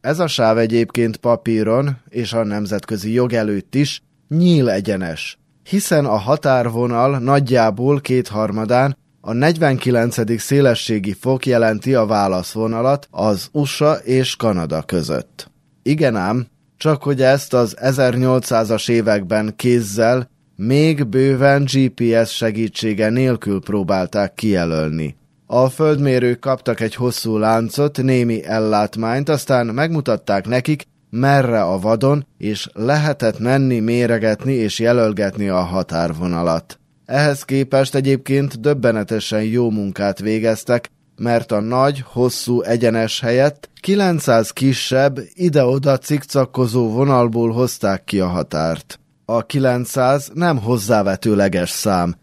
Ez 0.01 0.19
a 0.19 0.27
sáv 0.27 0.57
egyébként 0.57 1.17
papíron 1.17 1.97
és 2.09 2.33
a 2.33 2.43
nemzetközi 2.43 3.13
jog 3.13 3.33
előtt 3.33 3.75
is 3.75 4.01
nyíl 4.27 4.69
egyenes, 4.69 5.37
hiszen 5.63 6.05
a 6.05 6.17
határvonal 6.17 7.19
nagyjából 7.19 8.01
kétharmadán 8.01 8.97
a 9.21 9.33
49. 9.33 10.41
szélességi 10.41 11.13
fok 11.13 11.45
jelenti 11.45 11.93
a 11.95 12.05
válaszvonalat 12.05 13.07
az 13.11 13.49
USA 13.51 13.93
és 13.93 14.35
Kanada 14.35 14.81
között. 14.81 15.51
Igen 15.83 16.15
ám, 16.15 16.47
csak 16.77 17.03
hogy 17.03 17.21
ezt 17.21 17.53
az 17.53 17.77
1800-as 17.81 18.89
években 18.89 19.53
kézzel 19.55 20.31
még 20.55 21.07
bőven 21.07 21.63
GPS 21.63 22.35
segítsége 22.35 23.09
nélkül 23.09 23.61
próbálták 23.61 24.33
kijelölni. 24.33 25.15
A 25.45 25.69
földmérők 25.69 26.39
kaptak 26.39 26.79
egy 26.79 26.95
hosszú 26.95 27.37
láncot, 27.37 28.01
némi 28.01 28.45
ellátmányt, 28.45 29.29
aztán 29.29 29.65
megmutatták 29.65 30.47
nekik, 30.47 30.87
merre 31.09 31.61
a 31.61 31.79
vadon, 31.79 32.25
és 32.37 32.69
lehetett 32.73 33.39
menni, 33.39 33.79
méregetni 33.79 34.53
és 34.53 34.79
jelölgetni 34.79 35.47
a 35.47 35.61
határvonalat. 35.61 36.79
Ehhez 37.05 37.43
képest 37.43 37.95
egyébként 37.95 38.59
döbbenetesen 38.59 39.43
jó 39.43 39.69
munkát 39.69 40.19
végeztek, 40.19 40.89
mert 41.15 41.51
a 41.51 41.59
nagy, 41.59 42.03
hosszú 42.05 42.61
egyenes 42.61 43.19
helyett 43.19 43.69
900 43.81 44.51
kisebb, 44.51 45.19
ide-oda 45.33 45.97
cikcakkozó 45.97 46.89
vonalból 46.89 47.51
hozták 47.51 48.03
ki 48.03 48.19
a 48.19 48.27
határt. 48.27 48.99
A 49.25 49.45
900 49.45 50.31
nem 50.33 50.57
hozzávetőleges 50.57 51.69
szám. 51.69 52.15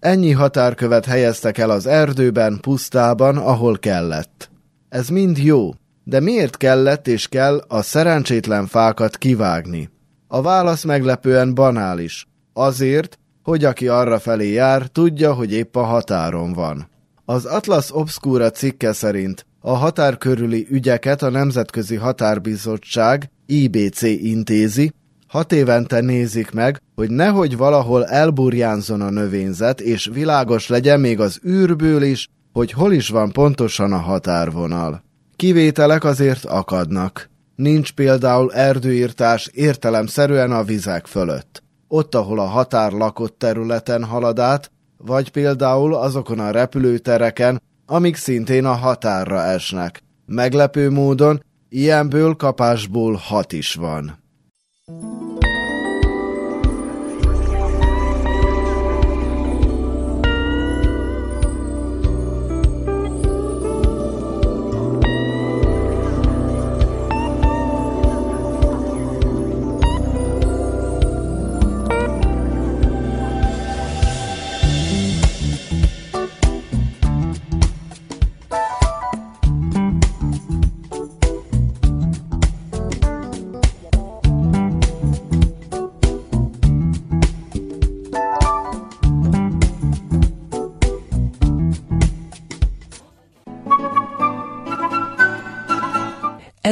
Ennyi 0.00 0.32
határkövet 0.32 1.04
helyeztek 1.04 1.58
el 1.58 1.70
az 1.70 1.86
erdőben, 1.86 2.58
pusztában, 2.60 3.36
ahol 3.36 3.78
kellett. 3.78 4.50
Ez 4.88 5.08
mind 5.08 5.38
jó, 5.38 5.70
de 6.04 6.20
miért 6.20 6.56
kellett 6.56 7.08
és 7.08 7.28
kell 7.28 7.64
a 7.68 7.82
szerencsétlen 7.82 8.66
fákat 8.66 9.16
kivágni? 9.16 9.90
A 10.28 10.42
válasz 10.42 10.84
meglepően 10.84 11.54
banális. 11.54 12.26
Azért, 12.52 13.18
hogy 13.42 13.64
aki 13.64 13.88
arra 13.88 14.18
felé 14.18 14.52
jár, 14.52 14.86
tudja, 14.86 15.32
hogy 15.32 15.52
épp 15.52 15.76
a 15.76 15.82
határon 15.82 16.52
van. 16.52 16.88
Az 17.24 17.44
Atlas 17.44 17.92
Obscura 17.92 18.50
cikke 18.50 18.92
szerint 18.92 19.46
a 19.60 19.74
határ 19.74 20.18
körüli 20.18 20.66
ügyeket 20.70 21.22
a 21.22 21.30
Nemzetközi 21.30 21.96
Határbizottság 21.96 23.30
IBC 23.46 24.02
intézi, 24.02 24.92
hat 25.34 25.52
évente 25.52 26.00
nézik 26.00 26.50
meg, 26.50 26.80
hogy 26.94 27.10
nehogy 27.10 27.56
valahol 27.56 28.06
elburjánzon 28.06 29.00
a 29.00 29.10
növényzet, 29.10 29.80
és 29.80 30.10
világos 30.12 30.68
legyen 30.68 31.00
még 31.00 31.20
az 31.20 31.40
űrből 31.46 32.02
is, 32.02 32.28
hogy 32.52 32.72
hol 32.72 32.92
is 32.92 33.08
van 33.08 33.32
pontosan 33.32 33.92
a 33.92 33.96
határvonal. 33.96 35.02
Kivételek 35.36 36.04
azért 36.04 36.44
akadnak. 36.44 37.30
Nincs 37.56 37.92
például 37.92 38.52
erdőírtás 38.52 39.50
értelemszerűen 39.52 40.52
a 40.52 40.62
vizek 40.62 41.06
fölött. 41.06 41.62
Ott, 41.88 42.14
ahol 42.14 42.38
a 42.38 42.46
határ 42.46 42.92
lakott 42.92 43.38
területen 43.38 44.04
halad 44.04 44.38
át, 44.38 44.70
vagy 44.96 45.30
például 45.30 45.94
azokon 45.94 46.38
a 46.38 46.50
repülőtereken, 46.50 47.62
amik 47.86 48.16
szintén 48.16 48.64
a 48.64 48.74
határra 48.74 49.42
esnek. 49.42 50.02
Meglepő 50.26 50.90
módon 50.90 51.42
ilyenből 51.68 52.34
kapásból 52.34 53.14
hat 53.14 53.52
is 53.52 53.74
van. 53.74 54.22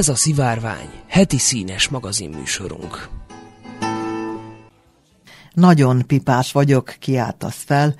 Ez 0.03 0.09
a 0.09 0.15
Szivárvány, 0.15 0.89
heti 1.09 1.39
színes 1.39 1.89
magazinműsorunk. 1.89 3.09
Nagyon 5.55 6.07
pipás 6.07 6.53
vagyok, 6.53 6.95
kiáltasz 6.99 7.63
fel, 7.65 7.95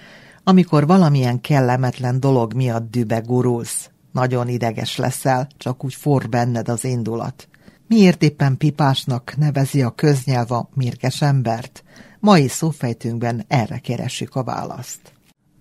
amikor 0.45 0.87
valamilyen 0.87 1.41
kellemetlen 1.41 2.21
dolog 2.21 2.55
miatt 2.55 2.91
dübe 2.91 3.19
gurulsz. 3.19 3.91
Nagyon 4.13 4.49
ideges 4.49 4.97
leszel, 4.97 5.49
csak 5.57 5.85
úgy 5.85 5.95
for 5.95 6.29
benned 6.29 6.69
az 6.69 6.85
indulat. 6.85 7.49
Miért 7.89 8.23
éppen 8.23 8.57
pipásnak 8.57 9.35
nevezi 9.37 9.83
a 9.83 9.91
köznyelv 9.91 10.53
a 10.53 10.69
mérges 10.75 11.23
embert? 11.23 11.85
Mai 12.21 12.49
szófejtünkben 12.49 13.45
erre 13.49 13.79
keresjük 13.79 14.35
a 14.35 14.45
választ. 14.45 15.13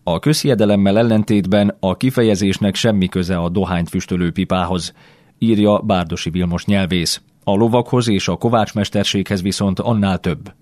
A 0.04 0.20
közhiedelemmel 0.20 0.98
ellentétben 0.98 1.78
a 1.80 1.98
kifejezésnek 1.98 2.76
semmi 2.76 3.08
köze 3.08 3.38
a 3.38 3.50
dohányt 3.50 3.90
füstölő 3.90 4.32
pipához, 4.32 4.94
írja 5.44 5.78
Bárdosi 5.78 6.30
Vilmos 6.30 6.66
nyelvész. 6.66 7.22
A 7.44 7.56
lovakhoz 7.56 8.10
és 8.10 8.28
a 8.28 8.36
kovácsmesterséghez 8.36 9.42
viszont 9.42 9.80
annál 9.80 10.18
több. 10.18 10.54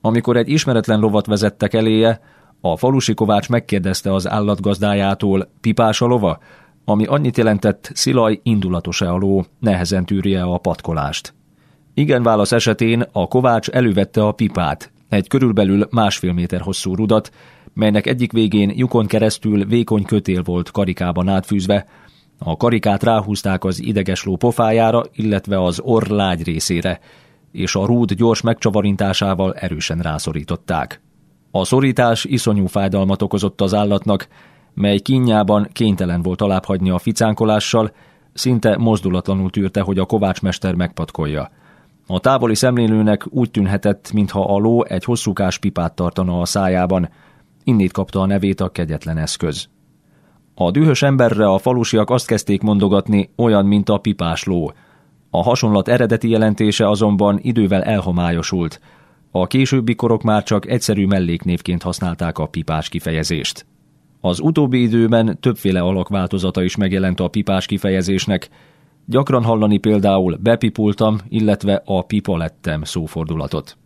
Amikor 0.00 0.36
egy 0.36 0.48
ismeretlen 0.48 1.00
lovat 1.00 1.26
vezettek 1.26 1.74
eléje, 1.74 2.20
a 2.60 2.76
falusi 2.76 3.14
kovács 3.14 3.48
megkérdezte 3.48 4.14
az 4.14 4.28
állatgazdájától, 4.28 5.50
pipás 5.60 6.00
a 6.00 6.06
lova, 6.06 6.38
ami 6.84 7.04
annyit 7.04 7.36
jelentett, 7.36 7.90
Szilaj 7.94 8.40
indulatos-e 8.42 9.12
a 9.12 9.16
ló, 9.16 9.44
nehezen 9.60 10.06
tűrje 10.06 10.42
a 10.42 10.58
patkolást. 10.58 11.34
Igen 11.94 12.22
válasz 12.22 12.52
esetén 12.52 13.04
a 13.12 13.26
kovács 13.26 13.68
elővette 13.68 14.26
a 14.26 14.32
pipát, 14.32 14.92
egy 15.08 15.28
körülbelül 15.28 15.86
másfél 15.90 16.32
méter 16.32 16.60
hosszú 16.60 16.94
rudat, 16.94 17.30
melynek 17.74 18.06
egyik 18.06 18.32
végén 18.32 18.72
lyukon 18.74 19.06
keresztül 19.06 19.64
vékony 19.64 20.04
kötél 20.04 20.42
volt 20.42 20.70
karikában 20.70 21.28
átfűzve, 21.28 21.86
a 22.38 22.56
karikát 22.56 23.02
ráhúzták 23.02 23.64
az 23.64 23.82
idegesló 23.82 24.36
pofájára, 24.36 25.02
illetve 25.12 25.62
az 25.62 25.80
orr 25.80 26.06
lágy 26.06 26.42
részére, 26.42 27.00
és 27.52 27.74
a 27.74 27.86
rúd 27.86 28.12
gyors 28.12 28.40
megcsavarintásával 28.40 29.54
erősen 29.54 29.98
rászorították. 29.98 31.00
A 31.50 31.64
szorítás 31.64 32.24
iszonyú 32.24 32.66
fájdalmat 32.66 33.22
okozott 33.22 33.60
az 33.60 33.74
állatnak, 33.74 34.28
mely 34.74 34.98
kínjában 34.98 35.68
kénytelen 35.72 36.22
volt 36.22 36.40
alábbhagyni 36.40 36.90
a 36.90 36.98
ficánkolással, 36.98 37.92
szinte 38.32 38.76
mozdulatlanul 38.76 39.50
tűrte, 39.50 39.80
hogy 39.80 39.98
a 39.98 40.04
kovácsmester 40.04 40.74
megpatkolja. 40.74 41.50
A 42.06 42.20
távoli 42.20 42.54
szemlélőnek 42.54 43.26
úgy 43.28 43.50
tűnhetett, 43.50 44.12
mintha 44.12 44.54
a 44.54 44.58
ló 44.58 44.84
egy 44.84 45.04
hosszúkás 45.04 45.58
pipát 45.58 45.94
tartana 45.94 46.40
a 46.40 46.44
szájában, 46.44 47.08
innét 47.64 47.92
kapta 47.92 48.20
a 48.20 48.26
nevét 48.26 48.60
a 48.60 48.68
kegyetlen 48.68 49.18
eszköz. 49.18 49.68
A 50.58 50.70
dühös 50.70 51.02
emberre 51.02 51.46
a 51.46 51.58
falusiak 51.58 52.10
azt 52.10 52.26
kezdték 52.26 52.62
mondogatni, 52.62 53.30
olyan, 53.36 53.66
mint 53.66 53.88
a 53.88 53.98
pipás 53.98 54.44
ló. 54.44 54.72
A 55.30 55.42
hasonlat 55.42 55.88
eredeti 55.88 56.28
jelentése 56.28 56.88
azonban 56.88 57.38
idővel 57.42 57.82
elhomályosult. 57.82 58.80
A 59.30 59.46
későbbi 59.46 59.94
korok 59.94 60.22
már 60.22 60.42
csak 60.42 60.66
egyszerű 60.66 61.06
melléknévként 61.06 61.82
használták 61.82 62.38
a 62.38 62.46
pipás 62.46 62.88
kifejezést. 62.88 63.66
Az 64.20 64.40
utóbbi 64.40 64.82
időben 64.82 65.38
többféle 65.40 65.80
alakváltozata 65.80 66.62
is 66.62 66.76
megjelent 66.76 67.20
a 67.20 67.28
pipás 67.28 67.66
kifejezésnek. 67.66 68.48
Gyakran 69.04 69.44
hallani 69.44 69.78
például 69.78 70.38
bepipultam, 70.40 71.18
illetve 71.28 71.82
a 71.84 72.02
pipa 72.02 72.36
lettem 72.36 72.82
szófordulatot. 72.82 73.76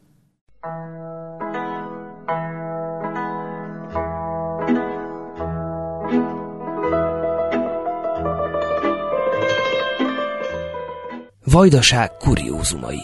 Vajdaság 11.50 12.10
kuriózumai 12.16 13.02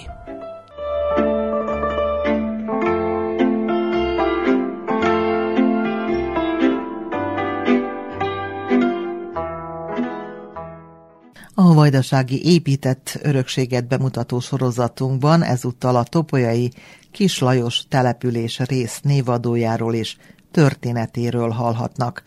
A 11.55 11.75
vajdasági 11.75 12.45
épített 12.45 13.19
örökséget 13.23 13.89
bemutató 13.89 14.41
sorozatunkban 14.41 15.43
ezúttal 15.43 15.97
a 15.97 16.03
topolyai 16.03 16.73
Kis 17.11 17.39
Lajos 17.39 17.85
település 17.89 18.59
rész 18.59 19.01
névadójáról 19.01 19.95
és 19.95 20.17
történetéről 20.51 21.51
hallhatnak. 21.51 22.23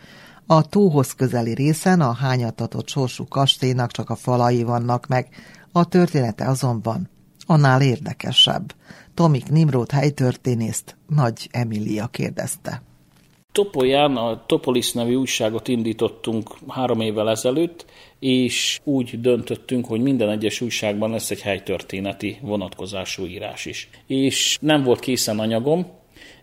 A 0.46 0.62
tóhoz 0.62 1.14
közeli 1.14 1.54
részen 1.54 2.02
a 2.02 2.14
hányatatott 2.14 2.88
sorsú 2.88 3.28
kastélynak 3.28 3.92
csak 3.92 4.10
a 4.10 4.16
falai 4.16 4.64
vannak 4.64 5.08
meg, 5.08 5.28
a 5.72 5.88
története 5.88 6.48
azonban 6.48 7.10
annál 7.46 7.82
érdekesebb. 7.82 8.74
Tomik 9.14 9.50
Nimrót 9.50 9.92
helytörténészt 9.92 10.98
Nagy 11.08 11.48
Emília 11.52 12.08
kérdezte. 12.08 12.82
Topolyán 13.52 14.16
a 14.16 14.46
Topolis 14.46 14.92
nevű 14.92 15.16
újságot 15.16 15.68
indítottunk 15.68 16.50
három 16.68 17.02
évvel 17.02 17.30
ezelőtt, 17.30 17.86
és 18.20 18.80
úgy 18.84 19.22
döntöttünk, 19.22 19.86
hogy 19.86 20.02
minden 20.02 20.30
egyes 20.30 20.62
újságban 20.62 21.10
lesz 21.10 21.32
egy 21.32 21.42
helytörténeti 21.42 22.38
vonatkozású 22.42 23.26
írás 23.26 23.66
is. 23.66 23.90
És 24.08 24.58
nem 24.62 24.84
volt 24.84 25.00
készen 25.00 25.40
anyagom, 25.40 25.88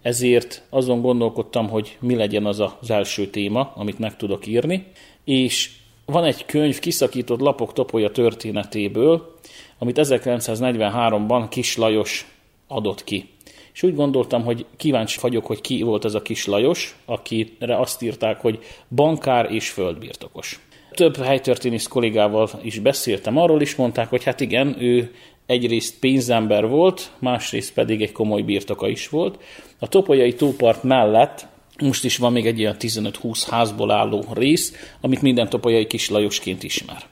ezért 0.02 0.66
azon 0.70 1.00
gondolkodtam, 1.00 1.68
hogy 1.68 1.96
mi 2.00 2.14
legyen 2.14 2.46
az 2.46 2.60
az 2.80 2.90
első 2.90 3.26
téma, 3.26 3.72
amit 3.74 3.98
meg 3.98 4.16
tudok 4.16 4.46
írni, 4.46 4.86
és 5.24 5.70
van 6.06 6.24
egy 6.24 6.44
könyv 6.46 6.78
kiszakított 6.78 7.40
lapok 7.40 7.72
topolya 7.72 8.10
történetéből, 8.10 9.34
amit 9.78 9.98
1943-ban 10.02 11.46
Kis 11.48 11.76
Lajos 11.76 12.26
adott 12.68 13.04
ki. 13.04 13.28
És 13.72 13.82
úgy 13.82 13.94
gondoltam, 13.94 14.44
hogy 14.44 14.66
kíváncsi 14.76 15.18
vagyok, 15.20 15.46
hogy 15.46 15.60
ki 15.60 15.82
volt 15.82 16.04
ez 16.04 16.14
a 16.14 16.22
Kis 16.22 16.46
Lajos, 16.46 16.96
akire 17.04 17.78
azt 17.78 18.02
írták, 18.02 18.40
hogy 18.40 18.58
bankár 18.88 19.52
és 19.52 19.68
földbirtokos. 19.68 20.60
Több 20.90 21.16
helytörténész 21.16 21.86
kollégával 21.86 22.50
is 22.62 22.78
beszéltem 22.78 23.36
arról, 23.36 23.60
is 23.60 23.74
mondták, 23.74 24.08
hogy 24.08 24.24
hát 24.24 24.40
igen, 24.40 24.76
ő 24.82 25.14
egyrészt 25.46 25.98
pénzember 25.98 26.68
volt, 26.68 27.10
másrészt 27.18 27.72
pedig 27.72 28.02
egy 28.02 28.12
komoly 28.12 28.42
birtoka 28.42 28.88
is 28.88 29.08
volt. 29.08 29.42
A 29.78 29.88
topolyai 29.88 30.34
tópart 30.34 30.82
mellett 30.82 31.46
most 31.80 32.04
is 32.04 32.16
van 32.16 32.32
még 32.32 32.46
egy 32.46 32.58
ilyen 32.58 32.76
15-20 32.78 33.42
házból 33.50 33.90
álló 33.90 34.24
rész, 34.32 34.92
amit 35.00 35.22
minden 35.22 35.48
topolyai 35.48 35.86
kis 35.86 36.10
Lajosként 36.10 36.62
ismer. 36.62 37.02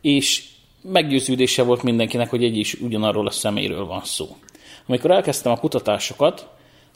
És 0.00 0.44
meggyőződése 0.82 1.62
volt 1.62 1.82
mindenkinek, 1.82 2.30
hogy 2.30 2.44
egy 2.44 2.56
is 2.56 2.74
ugyanarról 2.74 3.26
a 3.26 3.30
szeméről 3.30 3.86
van 3.86 4.04
szó. 4.04 4.36
Amikor 4.86 5.10
elkezdtem 5.10 5.52
a 5.52 5.58
kutatásokat, 5.58 6.48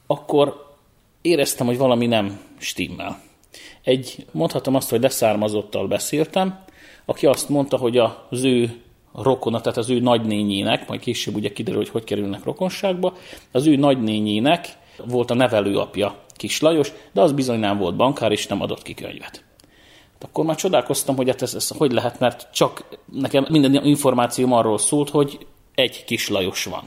akkor 0.07 0.77
éreztem, 1.23 1.67
hogy 1.67 1.79
valami 1.79 2.07
nem 2.07 2.41
stimmel. 2.59 3.23
Egy, 3.83 4.27
mondhatom 4.31 4.75
azt, 4.75 4.91
hogy 4.91 5.01
leszármazottal 5.01 5.87
beszéltem, 5.87 6.65
aki 7.05 7.27
azt 7.27 7.49
mondta, 7.49 7.77
hogy 7.77 7.99
az 7.99 8.43
ő 8.43 8.83
rokona, 9.15 9.61
tehát 9.61 9.79
az 9.79 9.91
ő 9.91 10.01
nagynényének, 10.01 10.89
majd 10.89 11.01
később 11.01 11.35
ugye 11.35 11.53
kiderül, 11.53 11.79
hogy 11.81 11.89
hogy 11.89 12.05
kerülnek 12.05 12.45
rokonságba, 12.45 13.17
az 13.53 13.67
ő 13.67 13.77
nagynényének 13.77 14.69
volt 15.05 15.31
a 15.31 15.35
nevelőapja 15.35 16.27
Kis 16.39 16.61
Lajos, 16.61 16.93
de 17.13 17.21
az 17.21 17.33
bizony 17.33 17.59
nem 17.59 17.79
volt 17.79 17.97
bankár, 17.97 18.33
és 18.33 18.47
nem 18.47 18.63
adott 18.63 18.83
ki 18.83 18.95
könyvet. 18.95 19.45
Akkor 20.21 20.45
már 20.45 20.57
csodálkoztam, 20.57 21.17
hogy 21.17 21.29
hát 21.29 21.43
ez, 21.43 21.55
ez 21.55 21.69
hogy 21.69 21.93
lehet, 21.93 22.19
mert 22.19 22.49
csak 22.53 22.85
nekem 23.13 23.47
minden 23.51 23.85
információm 23.85 24.53
arról 24.53 24.79
szólt, 24.79 25.11
hogy 25.11 25.47
egy 25.75 26.05
Kis 26.05 26.29
Lajos 26.29 26.65
van. 26.65 26.85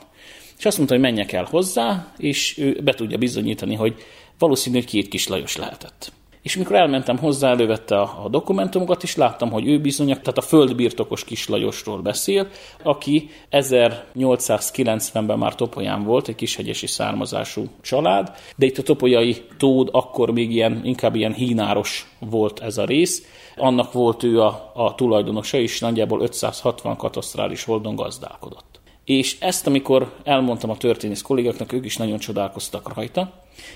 És 0.58 0.66
azt 0.66 0.78
mondta, 0.78 0.96
hogy 0.96 1.04
menjek 1.04 1.32
el 1.32 1.48
hozzá, 1.50 2.14
és 2.18 2.58
ő 2.58 2.80
be 2.84 2.94
tudja 2.94 3.18
bizonyítani, 3.18 3.76
hogy 3.76 3.96
valószínű, 4.38 4.76
hogy 4.76 4.86
két 4.86 5.08
Kis 5.08 5.28
Lajos 5.28 5.58
lehetett. 5.58 6.12
És 6.42 6.56
mikor 6.56 6.76
elmentem 6.76 7.18
hozzá, 7.18 7.50
elővette 7.50 8.00
a, 8.00 8.22
a 8.24 8.30
dokumentumokat, 8.30 9.04
és 9.04 9.16
láttam, 9.16 9.52
hogy 9.52 9.68
ő 9.68 9.80
bizony, 9.80 10.08
tehát 10.08 10.38
a 10.38 10.42
földbirtokos 10.42 11.24
kis 11.24 11.48
Lajosról 11.48 12.02
beszél, 12.02 12.48
aki 12.84 13.30
1890-ben 13.52 15.38
már 15.38 15.56
Topolyán 15.56 16.04
volt, 16.04 16.28
egy 16.28 16.36
kishegyesi 16.36 16.88
származású 16.88 17.66
család, 17.82 18.32
de 18.56 18.66
itt 18.66 18.78
a 18.78 18.84
topolyai 18.84 19.42
tód 19.58 19.90
akkor 19.92 20.32
még 20.32 20.52
ilyen, 20.52 20.82
inkább 20.84 21.16
ilyen 21.16 21.34
hínáros 21.34 22.12
volt 22.20 22.60
ez 22.60 22.78
a 22.78 22.86
rész. 22.86 23.26
Annak 23.56 23.92
volt 23.92 24.24
ő 24.24 24.42
a, 24.42 24.72
a 24.74 24.96
tulajdonosa, 24.96 25.58
és 25.58 25.80
nagyjából 25.80 26.22
560 26.22 26.96
katasztrális 26.96 27.64
holdon 27.64 27.96
gazdálkodott. 27.96 28.80
És 29.06 29.40
ezt, 29.40 29.68
amikor 29.68 30.14
elmondtam 30.24 30.70
a 30.70 30.78
történész 30.78 31.22
kollégáknak, 31.22 31.74
ők 31.74 31.86
is 31.86 31.98
nagyon 31.98 32.18
csodálkoztak 32.18 32.94
rajta, 32.96 33.34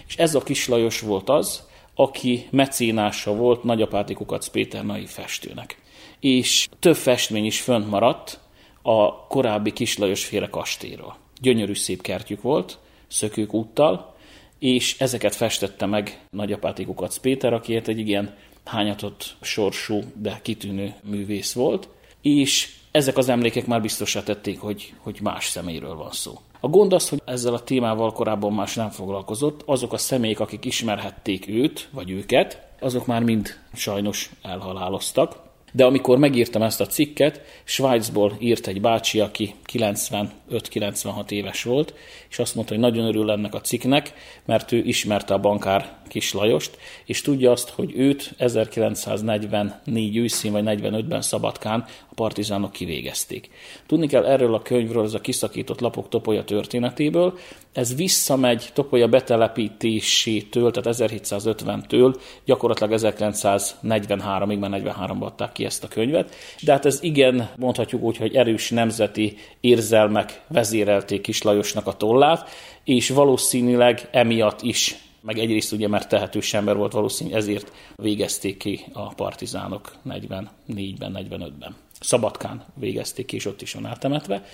és 0.07 0.15
ez 0.15 0.35
a 0.35 0.43
kis 0.43 0.67
Lajos 0.67 0.99
volt 0.99 1.29
az, 1.29 1.63
aki 1.95 2.47
mecénása 2.51 3.35
volt 3.35 3.63
Nagyapáti 3.63 4.13
Kukac 4.13 4.47
Péter 4.47 4.85
nai 4.85 5.05
festőnek. 5.05 5.81
És 6.19 6.67
több 6.79 6.95
festmény 6.95 7.45
is 7.45 7.61
fönt 7.61 7.89
maradt 7.89 8.39
a 8.81 9.27
korábbi 9.27 9.71
Kislajos 9.71 10.25
féle 10.25 10.49
kastélyról. 10.49 11.17
Gyönyörű 11.41 11.73
szép 11.73 12.01
kertjük 12.01 12.41
volt, 12.41 12.79
szökők 13.07 13.53
úttal, 13.53 14.15
és 14.59 14.99
ezeket 14.99 15.35
festette 15.35 15.85
meg 15.85 16.19
Nagyapáti 16.29 16.85
Kukac 16.85 17.17
Péter, 17.17 17.53
akiért 17.53 17.87
egy 17.87 17.99
igen 17.99 18.35
hányatott 18.65 19.35
sorsú, 19.41 20.01
de 20.13 20.39
kitűnő 20.41 20.93
művész 21.03 21.53
volt, 21.53 21.89
és 22.21 22.73
ezek 22.91 23.17
az 23.17 23.29
emlékek 23.29 23.65
már 23.65 23.81
biztosra 23.81 24.23
tették, 24.23 24.59
hogy, 24.59 24.93
hogy 24.97 25.19
más 25.21 25.45
személyről 25.45 25.95
van 25.95 26.11
szó. 26.11 26.39
A 26.65 26.69
gond 26.69 26.93
az, 26.93 27.09
hogy 27.09 27.21
ezzel 27.25 27.53
a 27.53 27.63
témával 27.63 28.11
korábban 28.11 28.53
más 28.53 28.75
nem 28.75 28.89
foglalkozott, 28.89 29.61
azok 29.65 29.93
a 29.93 29.97
személyek, 29.97 30.39
akik 30.39 30.65
ismerhették 30.65 31.47
őt, 31.47 31.89
vagy 31.91 32.11
őket, 32.11 32.67
azok 32.79 33.05
már 33.05 33.23
mind 33.23 33.59
sajnos 33.73 34.29
elhaláloztak. 34.41 35.35
De 35.71 35.85
amikor 35.85 36.17
megírtam 36.17 36.61
ezt 36.61 36.81
a 36.81 36.85
cikket, 36.85 37.41
Svájcból 37.63 38.35
írt 38.39 38.67
egy 38.67 38.81
bácsi, 38.81 39.19
aki 39.19 39.55
95-96 39.71 41.31
éves 41.31 41.63
volt, 41.63 41.93
és 42.29 42.39
azt 42.39 42.55
mondta, 42.55 42.73
hogy 42.73 42.83
nagyon 42.83 43.05
örül 43.05 43.31
ennek 43.31 43.53
a 43.53 43.61
cikknek, 43.61 44.13
mert 44.45 44.71
ő 44.71 44.77
ismerte 44.77 45.33
a 45.33 45.39
bankár 45.39 45.97
Kis 46.07 46.33
Lajost, 46.33 46.77
és 47.05 47.21
tudja 47.21 47.51
azt, 47.51 47.69
hogy 47.69 47.91
őt 47.95 48.33
1944 48.37 50.17
őszén 50.17 50.51
vagy 50.51 50.63
45-ben 50.65 51.21
Szabadkán 51.21 51.85
a 52.09 52.13
partizánok 52.15 52.71
kivégezték. 52.71 53.49
Tudni 53.87 54.07
kell 54.07 54.25
erről 54.25 54.53
a 54.53 54.61
könyvről, 54.61 55.03
ez 55.03 55.13
a 55.13 55.21
kiszakított 55.21 55.79
lapok 55.79 56.09
Topolya 56.09 56.43
történetéből, 56.43 57.37
ez 57.73 57.95
visszamegy 57.95 58.69
Topolya 58.73 59.07
betelepítésétől, 59.07 60.71
tehát 60.71 60.99
1750-től, 60.99 62.15
gyakorlatilag 62.45 62.99
1943-ig, 63.01 64.59
mert 64.59 64.83
43-ban 64.83 65.19
adták 65.19 65.51
ki 65.51 65.65
ezt 65.65 65.83
a 65.83 65.87
könyvet, 65.87 66.35
de 66.61 66.71
hát 66.71 66.85
ez 66.85 67.03
igen, 67.03 67.49
mondhatjuk 67.57 68.01
úgy, 68.01 68.17
hogy 68.17 68.35
erős 68.35 68.69
nemzeti 68.69 69.37
érzelmek 69.59 70.41
vezérelték 70.47 71.21
Kis 71.21 71.41
Lajosnak 71.41 71.87
a 71.87 71.93
tollát, 71.93 72.49
és 72.83 73.09
valószínűleg 73.09 74.07
emiatt 74.11 74.61
is 74.61 74.95
meg 75.25 75.39
egyrészt 75.39 75.71
ugye, 75.71 75.87
mert 75.87 76.09
tehetős 76.09 76.53
ember 76.53 76.75
volt 76.75 76.93
valószínű, 76.93 77.33
ezért 77.33 77.71
végezték 77.95 78.57
ki 78.57 78.85
a 78.93 79.13
partizánok 79.13 79.91
44-ben, 80.09 81.17
45-ben. 81.29 81.75
Szabadkán 81.99 82.63
végezték 82.73 83.25
ki, 83.25 83.35
és 83.35 83.45
ott 83.45 83.61
is 83.61 83.73
van 83.73 83.85
eltemetve. 83.85 84.45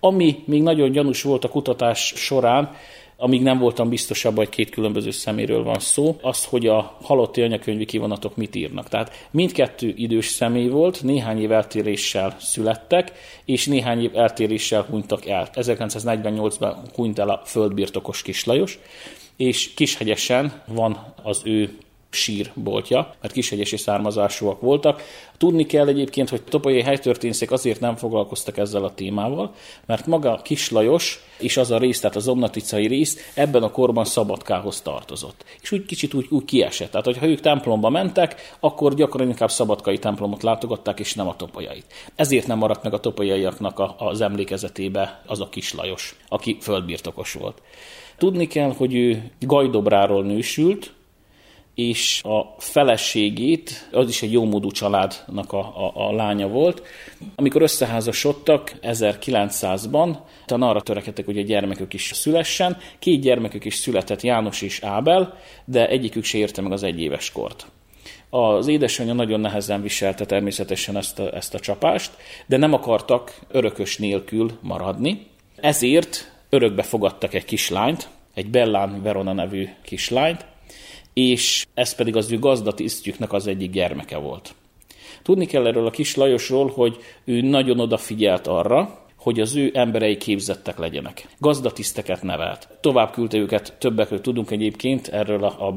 Ami 0.00 0.42
még 0.44 0.62
nagyon 0.62 0.90
gyanús 0.90 1.22
volt 1.22 1.44
a 1.44 1.48
kutatás 1.48 2.12
során, 2.16 2.70
amíg 3.18 3.42
nem 3.42 3.58
voltam 3.58 3.88
biztos 3.88 4.24
abban, 4.24 4.36
hogy 4.36 4.48
két 4.48 4.70
különböző 4.70 5.10
szeméről 5.10 5.62
van 5.62 5.78
szó, 5.78 6.16
az, 6.22 6.44
hogy 6.44 6.66
a 6.66 6.96
halotti 7.02 7.42
anyakönyvi 7.42 7.84
kivonatok 7.84 8.36
mit 8.36 8.54
írnak. 8.54 8.88
Tehát 8.88 9.28
mindkettő 9.30 9.92
idős 9.96 10.26
személy 10.26 10.68
volt, 10.68 11.02
néhány 11.02 11.40
év 11.40 11.52
eltéréssel 11.52 12.36
születtek, 12.38 13.12
és 13.44 13.66
néhány 13.66 14.02
év 14.02 14.16
eltéréssel 14.16 14.82
hunytak 14.82 15.26
el. 15.26 15.48
1948-ban 15.52 16.74
hunyt 16.94 17.18
el 17.18 17.28
a 17.28 17.42
földbirtokos 17.44 18.22
Kislajos, 18.22 18.78
és 19.36 19.74
Kishegyesen 19.74 20.62
van 20.66 21.14
az 21.22 21.40
ő 21.44 21.78
sírboltja, 22.16 23.14
mert 23.20 23.32
kishegyesi 23.32 23.76
származásúak 23.76 24.60
voltak. 24.60 25.02
Tudni 25.36 25.66
kell 25.66 25.88
egyébként, 25.88 26.28
hogy 26.28 26.42
topolyai 26.42 26.82
helytörténészek 26.82 27.50
azért 27.50 27.80
nem 27.80 27.96
foglalkoztak 27.96 28.56
ezzel 28.56 28.84
a 28.84 28.94
témával, 28.94 29.54
mert 29.86 30.06
maga 30.06 30.40
Kislajos 30.42 31.20
és 31.38 31.56
az 31.56 31.70
a 31.70 31.78
rész, 31.78 32.00
tehát 32.00 32.16
az 32.16 32.28
omnaticai 32.28 32.86
rész 32.86 33.32
ebben 33.34 33.62
a 33.62 33.70
korban 33.70 34.04
Szabadkához 34.04 34.80
tartozott. 34.80 35.44
És 35.60 35.72
úgy 35.72 35.86
kicsit 35.86 36.14
úgy, 36.14 36.26
úgy 36.30 36.44
kiesett. 36.44 36.90
Tehát, 36.90 37.06
hogyha 37.06 37.26
ők 37.26 37.40
templomba 37.40 37.88
mentek, 37.88 38.56
akkor 38.60 38.94
gyakran 38.94 39.28
inkább 39.28 39.50
szabadkai 39.50 39.98
templomot 39.98 40.42
látogatták, 40.42 41.00
és 41.00 41.14
nem 41.14 41.28
a 41.28 41.36
topolyait. 41.36 41.86
Ezért 42.14 42.46
nem 42.46 42.58
maradt 42.58 42.82
meg 42.82 42.94
a 42.94 43.00
topolyaiaknak 43.00 43.78
a, 43.78 43.94
az 43.98 44.20
emlékezetébe 44.20 45.22
az 45.26 45.40
a 45.40 45.48
Kislajos, 45.48 46.16
aki 46.28 46.56
földbirtokos 46.60 47.32
volt. 47.32 47.62
Tudni 48.18 48.46
kell, 48.46 48.72
hogy 48.76 48.94
ő 48.94 49.30
Gajdobráról 49.40 50.24
nősült, 50.24 50.94
és 51.76 52.22
a 52.24 52.54
feleségét, 52.58 53.88
az 53.92 54.08
is 54.08 54.22
egy 54.22 54.32
jómódú 54.32 54.70
családnak 54.70 55.52
a, 55.52 55.58
a, 55.58 55.92
a 55.94 56.12
lánya 56.12 56.48
volt. 56.48 56.82
Amikor 57.34 57.62
összeházasodtak 57.62 58.74
1900-ban, 58.82 60.16
talán 60.46 60.68
arra 60.68 60.80
törekedtek, 60.80 61.24
hogy 61.24 61.38
egy 61.38 61.46
gyermekük 61.46 61.92
is 61.92 62.10
szülessen. 62.14 62.76
Két 62.98 63.20
gyermekük 63.20 63.64
is 63.64 63.74
született, 63.74 64.22
János 64.22 64.62
és 64.62 64.82
Ábel, 64.82 65.38
de 65.64 65.88
egyikük 65.88 66.24
se 66.24 66.38
érte 66.38 66.62
meg 66.62 66.72
az 66.72 66.82
egyéves 66.82 67.32
kort. 67.32 67.66
Az 68.30 68.66
édesanyja 68.66 69.12
nagyon 69.12 69.40
nehezen 69.40 69.82
viselte 69.82 70.24
természetesen 70.24 70.96
ezt 70.96 71.18
a, 71.18 71.34
ezt 71.34 71.54
a 71.54 71.60
csapást, 71.60 72.10
de 72.46 72.56
nem 72.56 72.72
akartak 72.72 73.40
örökös 73.48 73.98
nélkül 73.98 74.58
maradni. 74.60 75.26
Ezért 75.56 76.35
örökbe 76.56 76.82
fogadtak 76.82 77.34
egy 77.34 77.44
kislányt, 77.44 78.08
egy 78.34 78.50
Bellán 78.50 79.02
Verona 79.02 79.32
nevű 79.32 79.68
kislányt, 79.84 80.46
és 81.12 81.66
ez 81.74 81.94
pedig 81.94 82.16
az 82.16 82.32
ő 82.32 82.38
gazdatisztjüknek 82.38 83.32
az 83.32 83.46
egyik 83.46 83.70
gyermeke 83.70 84.16
volt. 84.16 84.54
Tudni 85.22 85.46
kell 85.46 85.66
erről 85.66 85.86
a 85.86 85.90
kis 85.90 86.14
Lajosról, 86.14 86.70
hogy 86.74 86.96
ő 87.24 87.40
nagyon 87.40 87.80
odafigyelt 87.80 88.46
arra, 88.46 89.04
hogy 89.16 89.40
az 89.40 89.54
ő 89.54 89.70
emberei 89.74 90.16
képzettek 90.16 90.78
legyenek. 90.78 91.28
Gazdatiszteket 91.38 92.22
nevelt. 92.22 92.68
Tovább 92.80 93.12
küldte 93.12 93.36
őket, 93.36 93.76
többekről 93.78 94.20
tudunk 94.20 94.50
egyébként 94.50 95.08
erről 95.08 95.44
a, 95.44 95.66
a 95.66 95.74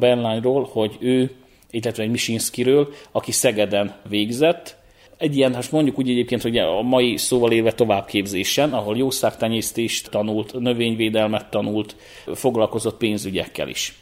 hogy 0.65 0.97
ő, 0.99 1.31
illetve 1.71 2.03
egy 2.03 2.09
Misinszkiről, 2.09 2.93
aki 3.11 3.31
Szegeden 3.31 3.95
végzett, 4.09 4.78
egy 5.19 5.37
ilyen, 5.37 5.53
hát 5.53 5.71
mondjuk 5.71 5.99
úgy 5.99 6.09
egyébként, 6.09 6.41
hogy 6.41 6.57
a 6.57 6.81
mai 6.81 7.17
szóval 7.17 7.51
élve 7.51 7.71
továbbképzésen, 7.71 8.73
ahol 8.73 8.97
jószágtenyésztést 8.97 10.09
tanult, 10.09 10.59
növényvédelmet 10.59 11.49
tanult, 11.49 11.95
foglalkozott 12.33 12.97
pénzügyekkel 12.97 13.67
is. 13.67 13.97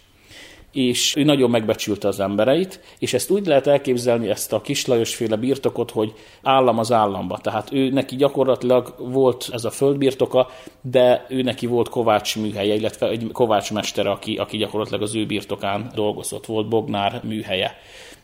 És 0.72 1.16
ő 1.16 1.24
nagyon 1.24 1.50
megbecsülte 1.50 2.08
az 2.08 2.20
embereit, 2.20 2.80
és 3.00 3.14
ezt 3.14 3.30
úgy 3.30 3.46
lehet 3.46 3.68
elképzelni, 3.68 4.30
ezt 4.30 4.54
a 4.54 4.62
kislajosféle 4.62 5.36
birtokot, 5.36 5.92
hogy 5.92 6.14
állam 6.44 6.80
az 6.80 6.92
államba. 6.92 7.38
Tehát 7.38 7.74
ő 7.74 7.90
neki 7.90 8.16
gyakorlatilag 8.16 8.96
volt 8.98 9.50
ez 9.52 9.66
a 9.66 9.72
földbirtoka, 9.72 10.50
de 10.82 11.26
ő 11.30 11.42
neki 11.42 11.66
volt 11.66 11.90
kovács 11.90 12.38
műhelye, 12.38 12.76
illetve 12.76 13.08
egy 13.08 13.28
kovácsmestere, 13.32 14.10
aki, 14.10 14.36
aki 14.36 14.58
gyakorlatilag 14.58 15.02
az 15.02 15.16
ő 15.16 15.26
birtokán 15.26 15.92
dolgozott, 15.96 16.46
volt 16.46 16.70
Bognár 16.70 17.22
műhelye 17.24 17.76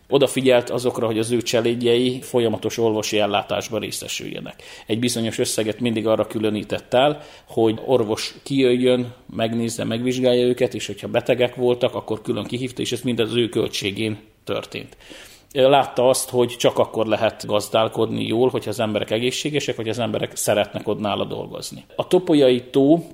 odafigyelt 0.10 0.70
azokra, 0.70 1.06
hogy 1.06 1.20
az 1.20 1.32
ő 1.32 1.42
cselédjei 1.42 2.22
folyamatos 2.22 2.78
orvosi 2.78 3.20
ellátásban 3.20 3.80
részesüljenek. 3.80 4.64
Egy 4.86 5.00
bizonyos 5.00 5.38
összeget 5.40 5.80
mindig 5.80 6.08
arra 6.08 6.28
különített 6.28 6.94
el, 6.94 7.22
hogy 7.48 7.80
orvos 7.86 8.36
kijöjjön, 8.44 9.14
megnézze, 9.36 9.84
megvizsgálja 9.84 10.46
őket, 10.46 10.74
és 10.74 10.86
hogyha 10.86 11.08
betegek 11.08 11.56
voltak, 11.56 11.96
akkor 11.96 12.22
külön 12.22 12.44
kihívta, 12.44 12.82
és 12.82 12.92
ez 12.92 13.02
mind 13.02 13.20
az 13.20 13.36
ő 13.36 13.50
költségén 13.50 14.20
történt 14.44 14.98
látta 15.54 16.10
azt, 16.10 16.30
hogy 16.30 16.48
csak 16.48 16.78
akkor 16.78 17.06
lehet 17.06 17.46
gazdálkodni 17.46 18.28
jól, 18.28 18.50
hogyha 18.50 18.70
az 18.70 18.80
emberek 18.80 19.12
egészségesek, 19.12 19.76
hogy 19.76 19.90
az 19.90 20.00
emberek 20.00 20.36
szeretnek 20.36 20.88
ott 20.88 21.00
nála 21.00 21.26
dolgozni. 21.26 21.86
A 21.96 22.08
topolyai 22.08 22.62
tó 22.62 23.06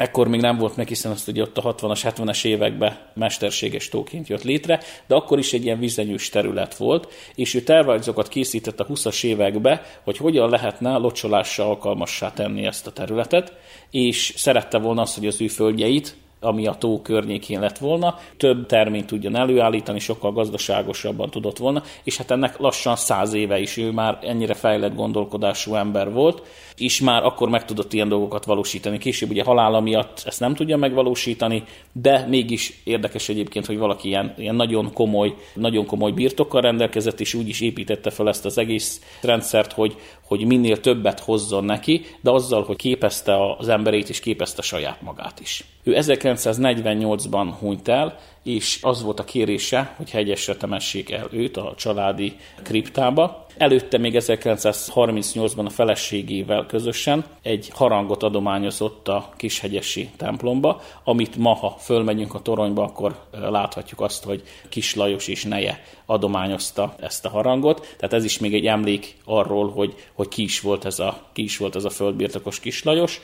Ekkor 0.00 0.28
még 0.28 0.40
nem 0.40 0.56
volt 0.56 0.76
meg, 0.76 0.88
hiszen 0.88 1.12
azt 1.12 1.28
ugye 1.28 1.42
ott 1.42 1.58
a 1.58 1.74
60-as, 1.74 2.12
70-es 2.16 2.44
években 2.44 2.98
mesterséges 3.14 3.88
tóként 3.88 4.28
jött 4.28 4.42
létre, 4.42 4.80
de 5.06 5.14
akkor 5.14 5.38
is 5.38 5.52
egy 5.52 5.64
ilyen 5.64 5.78
vizenyős 5.78 6.28
terület 6.28 6.76
volt, 6.76 7.12
és 7.34 7.54
ő 7.54 7.62
tervrajzokat 7.62 8.28
készített 8.28 8.80
a 8.80 8.86
20-as 8.86 9.24
évekbe, 9.24 9.82
hogy 10.04 10.16
hogyan 10.16 10.50
lehetne 10.50 10.96
locsolásra 10.96 11.64
alkalmassá 11.68 12.32
tenni 12.32 12.66
ezt 12.66 12.86
a 12.86 12.92
területet, 12.92 13.52
és 13.90 14.32
szerette 14.36 14.78
volna 14.78 15.02
azt, 15.02 15.14
hogy 15.18 15.26
az 15.26 15.40
ő 15.40 15.48
földjeit 15.48 16.16
ami 16.40 16.66
a 16.66 16.74
tó 16.74 17.02
környékén 17.02 17.60
lett 17.60 17.78
volna, 17.78 18.18
több 18.36 18.66
terményt 18.66 19.06
tudjon 19.06 19.36
előállítani, 19.36 19.98
sokkal 19.98 20.32
gazdaságosabban 20.32 21.30
tudott 21.30 21.58
volna, 21.58 21.82
és 22.02 22.16
hát 22.16 22.30
ennek 22.30 22.58
lassan 22.58 22.96
száz 22.96 23.32
éve 23.32 23.58
is 23.58 23.76
ő 23.76 23.90
már 23.90 24.18
ennyire 24.22 24.54
fejlett 24.54 24.94
gondolkodású 24.94 25.74
ember 25.74 26.12
volt, 26.12 26.42
és 26.76 27.00
már 27.00 27.24
akkor 27.24 27.48
meg 27.48 27.64
tudott 27.64 27.92
ilyen 27.92 28.08
dolgokat 28.08 28.44
valósítani. 28.44 28.98
Később 28.98 29.30
ugye 29.30 29.44
halála 29.44 29.80
miatt 29.80 30.22
ezt 30.26 30.40
nem 30.40 30.54
tudja 30.54 30.76
megvalósítani, 30.76 31.64
de 31.92 32.26
mégis 32.26 32.80
érdekes 32.84 33.28
egyébként, 33.28 33.66
hogy 33.66 33.78
valaki 33.78 34.08
ilyen, 34.08 34.34
ilyen 34.36 34.54
nagyon 34.54 34.92
komoly, 34.92 35.34
nagyon 35.54 35.86
komoly 35.86 36.10
birtokkal 36.10 36.60
rendelkezett, 36.60 37.20
és 37.20 37.34
úgy 37.34 37.48
is 37.48 37.60
építette 37.60 38.10
fel 38.10 38.28
ezt 38.28 38.44
az 38.44 38.58
egész 38.58 39.00
rendszert, 39.22 39.72
hogy, 39.72 39.96
hogy 40.30 40.46
minél 40.46 40.80
többet 40.80 41.20
hozzon 41.20 41.64
neki, 41.64 42.04
de 42.20 42.30
azzal, 42.30 42.62
hogy 42.62 42.76
képezte 42.76 43.54
az 43.58 43.68
emberét 43.68 44.08
és 44.08 44.20
képezte 44.20 44.62
saját 44.62 45.02
magát 45.02 45.40
is. 45.40 45.64
Ő 45.82 45.96
1948-ban 45.96 47.52
hunyt 47.58 47.88
el, 47.88 48.18
és 48.42 48.78
az 48.82 49.02
volt 49.02 49.20
a 49.20 49.24
kérése, 49.24 49.94
hogy 49.96 50.10
hegyesre 50.10 50.56
temessék 50.56 51.10
el 51.10 51.28
őt 51.32 51.56
a 51.56 51.74
családi 51.76 52.36
kriptába. 52.62 53.46
Előtte 53.60 53.98
még 53.98 54.16
1938-ban 54.18 55.64
a 55.64 55.70
feleségével 55.70 56.66
közösen 56.66 57.24
egy 57.42 57.70
harangot 57.72 58.22
adományozott 58.22 59.08
a 59.08 59.32
Kishegyesi 59.36 60.10
templomba, 60.16 60.82
amit 61.04 61.36
ma, 61.36 61.54
ha 61.54 61.76
fölmegyünk 61.78 62.34
a 62.34 62.40
toronyba, 62.40 62.82
akkor 62.82 63.18
láthatjuk 63.30 64.00
azt, 64.00 64.24
hogy 64.24 64.42
Kis 64.68 64.94
Lajos 64.94 65.28
és 65.28 65.44
neje 65.44 65.82
adományozta 66.06 66.94
ezt 67.00 67.24
a 67.24 67.28
harangot. 67.28 67.94
Tehát 67.96 68.12
ez 68.12 68.24
is 68.24 68.38
még 68.38 68.54
egy 68.54 68.66
emlék 68.66 69.16
arról, 69.24 69.70
hogy, 69.70 69.94
hogy 70.12 70.28
ki, 70.28 70.42
is 70.42 70.60
volt 70.60 70.84
ez 70.84 70.98
a, 70.98 71.22
ki 71.32 71.42
is 71.42 71.56
volt 71.56 71.76
ez 71.76 71.84
a 71.84 71.90
földbirtokos 71.90 72.60
Kis 72.60 72.82
Lajos. 72.82 73.20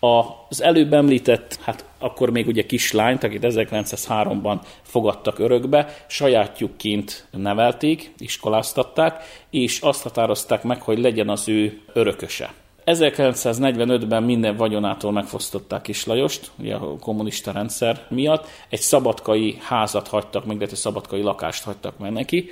Az 0.00 0.62
előbb 0.62 0.92
említett, 0.92 1.58
hát 1.62 1.84
akkor 1.98 2.30
még 2.30 2.46
ugye 2.46 2.66
kislányt, 2.66 3.24
akit 3.24 3.46
1903-ban 3.46 4.58
fogadtak 4.82 5.38
örökbe, 5.38 5.96
sajátjukként 6.06 7.26
nevelték, 7.30 8.12
iskoláztatták, 8.18 9.24
és 9.50 9.80
azt 9.80 10.02
határozták 10.02 10.62
meg, 10.62 10.80
hogy 10.80 10.98
legyen 10.98 11.28
az 11.28 11.48
ő 11.48 11.80
örököse. 11.92 12.52
1945-ben 12.86 14.22
minden 14.22 14.56
vagyonától 14.56 15.12
megfosztották 15.12 15.82
Kislajost, 15.82 16.50
ugye 16.58 16.74
a 16.74 16.96
kommunista 17.00 17.52
rendszer 17.52 18.06
miatt. 18.08 18.46
Egy 18.68 18.80
szabadkai 18.80 19.58
házat 19.60 20.08
hagytak 20.08 20.44
meg, 20.44 20.62
egy 20.62 20.74
szabadkai 20.74 21.22
lakást 21.22 21.64
hagytak 21.64 21.98
meg 21.98 22.12
neki, 22.12 22.48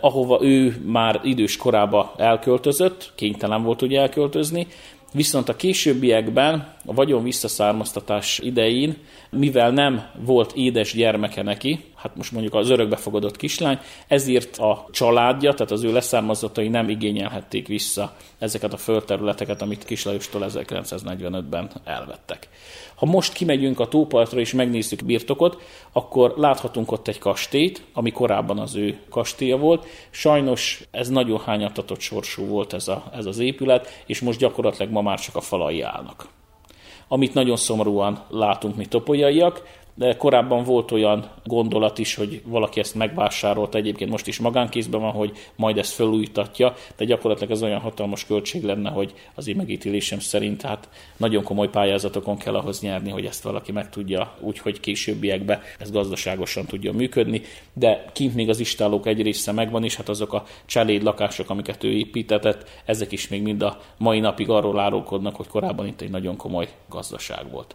ahova 0.00 0.38
ő 0.42 0.82
már 0.86 1.20
idős 1.22 1.56
korába 1.56 2.14
elköltözött, 2.16 3.12
kénytelen 3.14 3.62
volt 3.62 3.82
ugye 3.82 4.00
elköltözni, 4.00 4.66
Viszont 5.12 5.48
a 5.48 5.56
későbbiekben, 5.56 6.74
a 6.86 6.94
vagyon 6.94 7.22
visszaszármaztatás 7.22 8.38
idején, 8.38 8.96
mivel 9.30 9.70
nem 9.70 10.10
volt 10.24 10.52
édes 10.54 10.92
gyermeke 10.92 11.42
neki, 11.42 11.84
hát 11.96 12.16
most 12.16 12.32
mondjuk 12.32 12.54
az 12.54 12.70
örökbefogadott 12.70 13.36
kislány, 13.36 13.78
ezért 14.06 14.58
a 14.58 14.88
családja, 14.90 15.52
tehát 15.52 15.72
az 15.72 15.82
ő 15.82 15.92
leszármazottai 15.92 16.68
nem 16.68 16.88
igényelhették 16.88 17.66
vissza 17.66 18.16
ezeket 18.38 18.72
a 18.72 18.76
földterületeket, 18.76 19.62
amit 19.62 19.84
Kislajostól 19.84 20.44
1945-ben 20.48 21.70
elvettek. 21.84 22.48
Ha 23.00 23.06
most 23.06 23.32
kimegyünk 23.32 23.80
a 23.80 23.88
tópartra 23.88 24.40
és 24.40 24.52
megnézzük 24.52 25.04
birtokot, 25.04 25.62
akkor 25.92 26.34
láthatunk 26.36 26.92
ott 26.92 27.08
egy 27.08 27.18
kastélyt, 27.18 27.84
ami 27.92 28.10
korábban 28.10 28.58
az 28.58 28.74
ő 28.74 28.98
kastélya 29.10 29.56
volt. 29.56 29.86
Sajnos 30.10 30.84
ez 30.90 31.08
nagyon 31.08 31.40
hányatatott 31.40 32.00
sorsú 32.00 32.46
volt 32.46 32.72
ez, 32.72 32.88
a, 32.88 33.04
ez 33.14 33.26
az 33.26 33.38
épület, 33.38 34.02
és 34.06 34.20
most 34.20 34.38
gyakorlatilag 34.38 34.92
ma 34.92 35.00
már 35.00 35.20
csak 35.20 35.36
a 35.36 35.40
falai 35.40 35.80
állnak. 35.80 36.28
Amit 37.08 37.34
nagyon 37.34 37.56
szomorúan 37.56 38.24
látunk 38.28 38.76
mi 38.76 38.86
topolyaiak, 38.86 39.62
de 40.00 40.16
korábban 40.16 40.64
volt 40.64 40.90
olyan 40.90 41.30
gondolat 41.44 41.98
is, 41.98 42.14
hogy 42.14 42.42
valaki 42.44 42.80
ezt 42.80 42.94
megvásárolt, 42.94 43.74
egyébként 43.74 44.10
most 44.10 44.26
is 44.26 44.38
magánkézben 44.38 45.00
van, 45.00 45.12
hogy 45.12 45.32
majd 45.56 45.78
ezt 45.78 45.92
felújítatja, 45.92 46.74
de 46.96 47.04
gyakorlatilag 47.04 47.50
ez 47.50 47.62
olyan 47.62 47.80
hatalmas 47.80 48.26
költség 48.26 48.62
lenne, 48.62 48.90
hogy 48.90 49.14
az 49.34 49.48
én 49.48 49.56
megítélésem 49.56 50.18
szerint 50.18 50.62
hát 50.62 50.88
nagyon 51.16 51.42
komoly 51.42 51.68
pályázatokon 51.68 52.36
kell 52.36 52.54
ahhoz 52.54 52.80
nyerni, 52.80 53.10
hogy 53.10 53.24
ezt 53.24 53.42
valaki 53.42 53.72
meg 53.72 53.90
tudja, 53.90 54.34
úgyhogy 54.40 54.80
későbbiekben 54.80 55.60
ez 55.78 55.90
gazdaságosan 55.90 56.66
tudja 56.66 56.92
működni, 56.92 57.42
de 57.72 58.04
kint 58.12 58.34
még 58.34 58.48
az 58.48 58.60
istálók 58.60 59.06
egy 59.06 59.22
része 59.22 59.52
megvan, 59.52 59.84
és 59.84 59.96
hát 59.96 60.08
azok 60.08 60.32
a 60.32 60.44
cseléd 60.66 61.02
lakások, 61.02 61.50
amiket 61.50 61.84
ő 61.84 61.90
építetett, 61.90 62.68
ezek 62.84 63.12
is 63.12 63.28
még 63.28 63.42
mind 63.42 63.62
a 63.62 63.80
mai 63.96 64.20
napig 64.20 64.48
arról 64.48 64.78
árulkodnak, 64.78 65.36
hogy 65.36 65.48
korábban 65.48 65.86
itt 65.86 66.00
egy 66.00 66.10
nagyon 66.10 66.36
komoly 66.36 66.68
gazdaság 66.88 67.50
volt. 67.50 67.74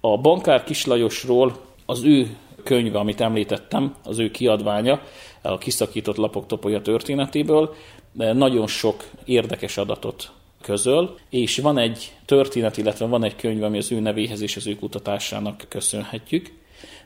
A 0.00 0.18
bankár 0.18 0.64
Kislajosról 0.64 1.56
az 1.86 2.04
ő 2.04 2.36
könyve, 2.64 2.98
amit 2.98 3.20
említettem, 3.20 3.94
az 4.04 4.18
ő 4.18 4.30
kiadványa, 4.30 5.00
a 5.42 5.58
kiszakított 5.58 6.16
lapok 6.16 6.46
topolya 6.46 6.82
történetéből 6.82 7.74
nagyon 8.12 8.66
sok 8.66 9.04
érdekes 9.24 9.76
adatot 9.76 10.32
közöl, 10.60 11.14
és 11.30 11.58
van 11.58 11.78
egy 11.78 12.12
történet, 12.24 12.76
illetve 12.76 13.06
van 13.06 13.24
egy 13.24 13.36
könyv, 13.36 13.62
ami 13.62 13.78
az 13.78 13.92
ő 13.92 14.00
nevéhez 14.00 14.40
és 14.40 14.56
az 14.56 14.66
ő 14.66 14.74
kutatásának 14.74 15.66
köszönhetjük. 15.68 16.52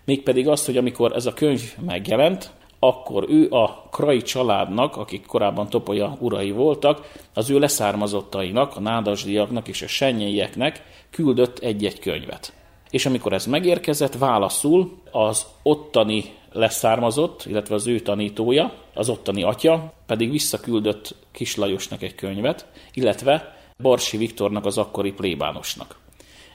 Mégpedig 0.05 0.49
azt, 0.49 0.66
hogy 0.66 0.76
amikor 0.76 1.12
ez 1.12 1.26
a 1.26 1.34
könyv 1.34 1.62
megjelent, 1.86 2.51
akkor 2.78 3.24
ő 3.28 3.51
a 3.51 3.88
Krai 3.90 4.22
családnak, 4.22 4.97
akik 4.97 5.26
korábban 5.26 5.68
Topolya 5.68 6.16
urai 6.20 6.51
voltak, 6.51 7.12
az 7.34 7.51
ő 7.51 7.59
leszármazottainak, 7.59 8.76
a 8.76 8.80
nádasdiaknak 8.80 9.68
és 9.68 9.82
a 9.82 9.86
sennyeieknek 9.86 10.82
küldött 11.11 11.59
egy-egy 11.59 11.99
könyvet 11.99 12.53
és 12.93 13.07
amikor 13.07 13.32
ez 13.32 13.47
megérkezett, 13.47 14.14
válaszul 14.18 14.99
az 15.11 15.47
ottani 15.62 16.24
leszármazott, 16.53 17.45
illetve 17.47 17.74
az 17.74 17.86
ő 17.86 18.01
tanítója, 18.01 18.74
az 18.95 19.09
ottani 19.09 19.43
atya 19.43 19.93
pedig 20.07 20.30
visszaküldött 20.30 21.14
Kis 21.30 21.57
Lajosnak 21.57 22.03
egy 22.03 22.14
könyvet, 22.14 22.66
illetve 22.93 23.57
Barsi 23.78 24.16
Viktornak 24.16 24.66
az 24.66 24.78
akkori 24.78 25.12
plébánosnak. 25.12 25.99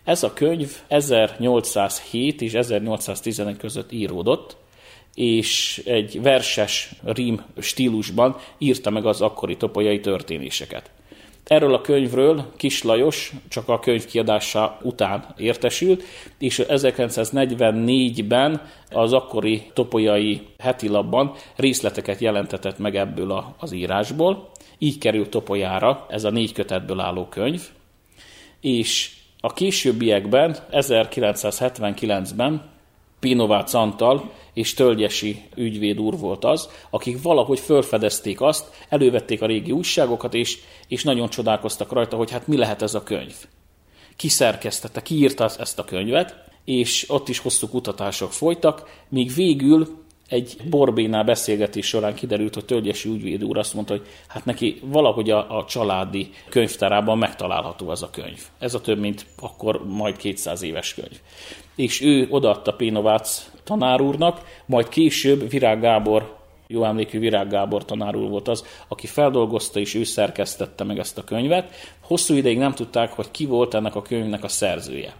Ez 0.04 0.24
a 0.24 0.34
könyv 0.34 0.72
1807 0.88 2.42
és 2.42 2.54
1811 2.54 3.58
között 3.58 3.92
íródott, 3.92 4.58
és 5.14 5.82
egy 5.86 6.22
verses 6.22 6.92
rím 7.04 7.46
stílusban 7.60 8.38
írta 8.58 8.90
meg 8.90 9.06
az 9.06 9.22
akkori 9.22 9.58
topolyai 9.58 10.00
történéseket. 10.00 10.92
Erről 11.48 11.74
a 11.74 11.82
könyvről 11.82 12.46
Kis 12.58 12.84
Lajos 12.84 13.34
csak 13.50 13.70
a 13.70 13.80
könyv 13.80 14.06
kiadása 14.06 14.78
után 14.82 15.34
értesült, 15.38 16.04
és 16.40 16.64
1944-ben 16.68 18.62
az 18.92 19.14
akkori 19.14 19.64
topolyai 19.74 20.42
heti 20.58 20.88
labban 20.88 21.34
részleteket 21.56 22.20
jelentetett 22.20 22.78
meg 22.78 22.96
ebből 22.96 23.56
az 23.58 23.72
írásból. 23.72 24.50
Így 24.78 24.98
került 24.98 25.30
topolyára 25.30 26.06
ez 26.10 26.24
a 26.24 26.30
négy 26.30 26.54
kötetből 26.54 27.00
álló 27.00 27.26
könyv, 27.26 27.62
és 28.62 29.12
a 29.40 29.54
későbbiekben, 29.54 30.58
1979-ben 30.72 32.76
Pinovác 33.20 33.74
Antal 33.74 34.32
és 34.54 34.74
Tölgyesi 34.74 35.44
ügyvéd 35.56 36.00
úr 36.00 36.18
volt 36.18 36.46
az, 36.46 36.70
akik 36.90 37.22
valahogy 37.22 37.60
fölfedezték 37.60 38.42
azt, 38.42 38.86
elővették 38.90 39.42
a 39.42 39.46
régi 39.46 39.72
újságokat, 39.72 40.34
és, 40.34 40.60
és 40.88 41.04
nagyon 41.04 41.30
csodálkoztak 41.30 41.92
rajta, 41.92 42.16
hogy 42.18 42.32
hát 42.32 42.48
mi 42.48 42.58
lehet 42.58 42.82
ez 42.82 42.94
a 42.94 43.04
könyv. 43.04 43.36
Ki 44.16 44.28
szerkesztette, 44.28 45.02
ki 45.02 45.16
írta 45.16 45.50
ezt 45.58 45.80
a 45.80 45.86
könyvet, 45.86 46.36
és 46.66 47.06
ott 47.10 47.30
is 47.30 47.40
hosszú 47.40 47.68
kutatások 47.68 48.32
folytak, 48.32 49.04
míg 49.10 49.34
végül 49.34 50.06
egy 50.28 50.58
borbénál 50.70 51.24
beszélgetés 51.24 51.88
során 51.88 52.14
kiderült, 52.14 52.54
hogy 52.54 52.66
Tölgyesi 52.66 53.10
ügyvéd 53.10 53.44
úr 53.44 53.58
azt 53.58 53.74
mondta, 53.74 53.94
hogy 53.94 54.08
hát 54.28 54.46
neki 54.46 54.80
valahogy 54.84 55.30
a, 55.30 55.58
a 55.58 55.66
családi 55.66 56.30
könyvtárában 56.50 57.18
megtalálható 57.18 57.92
ez 57.92 58.02
a 58.02 58.10
könyv. 58.10 58.42
Ez 58.60 58.74
a 58.74 58.82
több, 58.82 59.00
mint 59.00 59.26
akkor 59.40 59.86
majd 59.86 60.18
200 60.18 60.62
éves 60.62 60.94
könyv. 60.94 61.20
És 61.78 62.02
ő 62.02 62.28
odaadta 62.30 62.72
Pénovác 62.72 63.52
tanár 63.64 64.02
úrnak, 64.02 64.42
majd 64.66 64.90
később 64.90 65.50
Virág 65.50 65.82
Gábor, 65.82 66.36
jó 66.68 66.84
emlékű 66.84 67.20
Virág 67.20 67.50
Gábor 67.50 67.86
tanár 67.86 68.16
úr 68.16 68.30
volt 68.30 68.48
az, 68.48 68.66
aki 68.88 69.08
feldolgozta 69.08 69.80
és 69.80 69.94
ő 69.96 70.04
szerkesztette 70.04 70.84
meg 70.84 71.00
ezt 71.00 71.18
a 71.18 71.24
könyvet. 71.24 71.74
Hosszú 72.02 72.36
ideig 72.36 72.58
nem 72.58 72.74
tudták, 72.74 73.12
hogy 73.12 73.32
ki 73.32 73.46
volt 73.46 73.74
ennek 73.74 73.96
a 73.96 74.02
könyvnek 74.02 74.44
a 74.44 74.48
szerzője. 74.48 75.14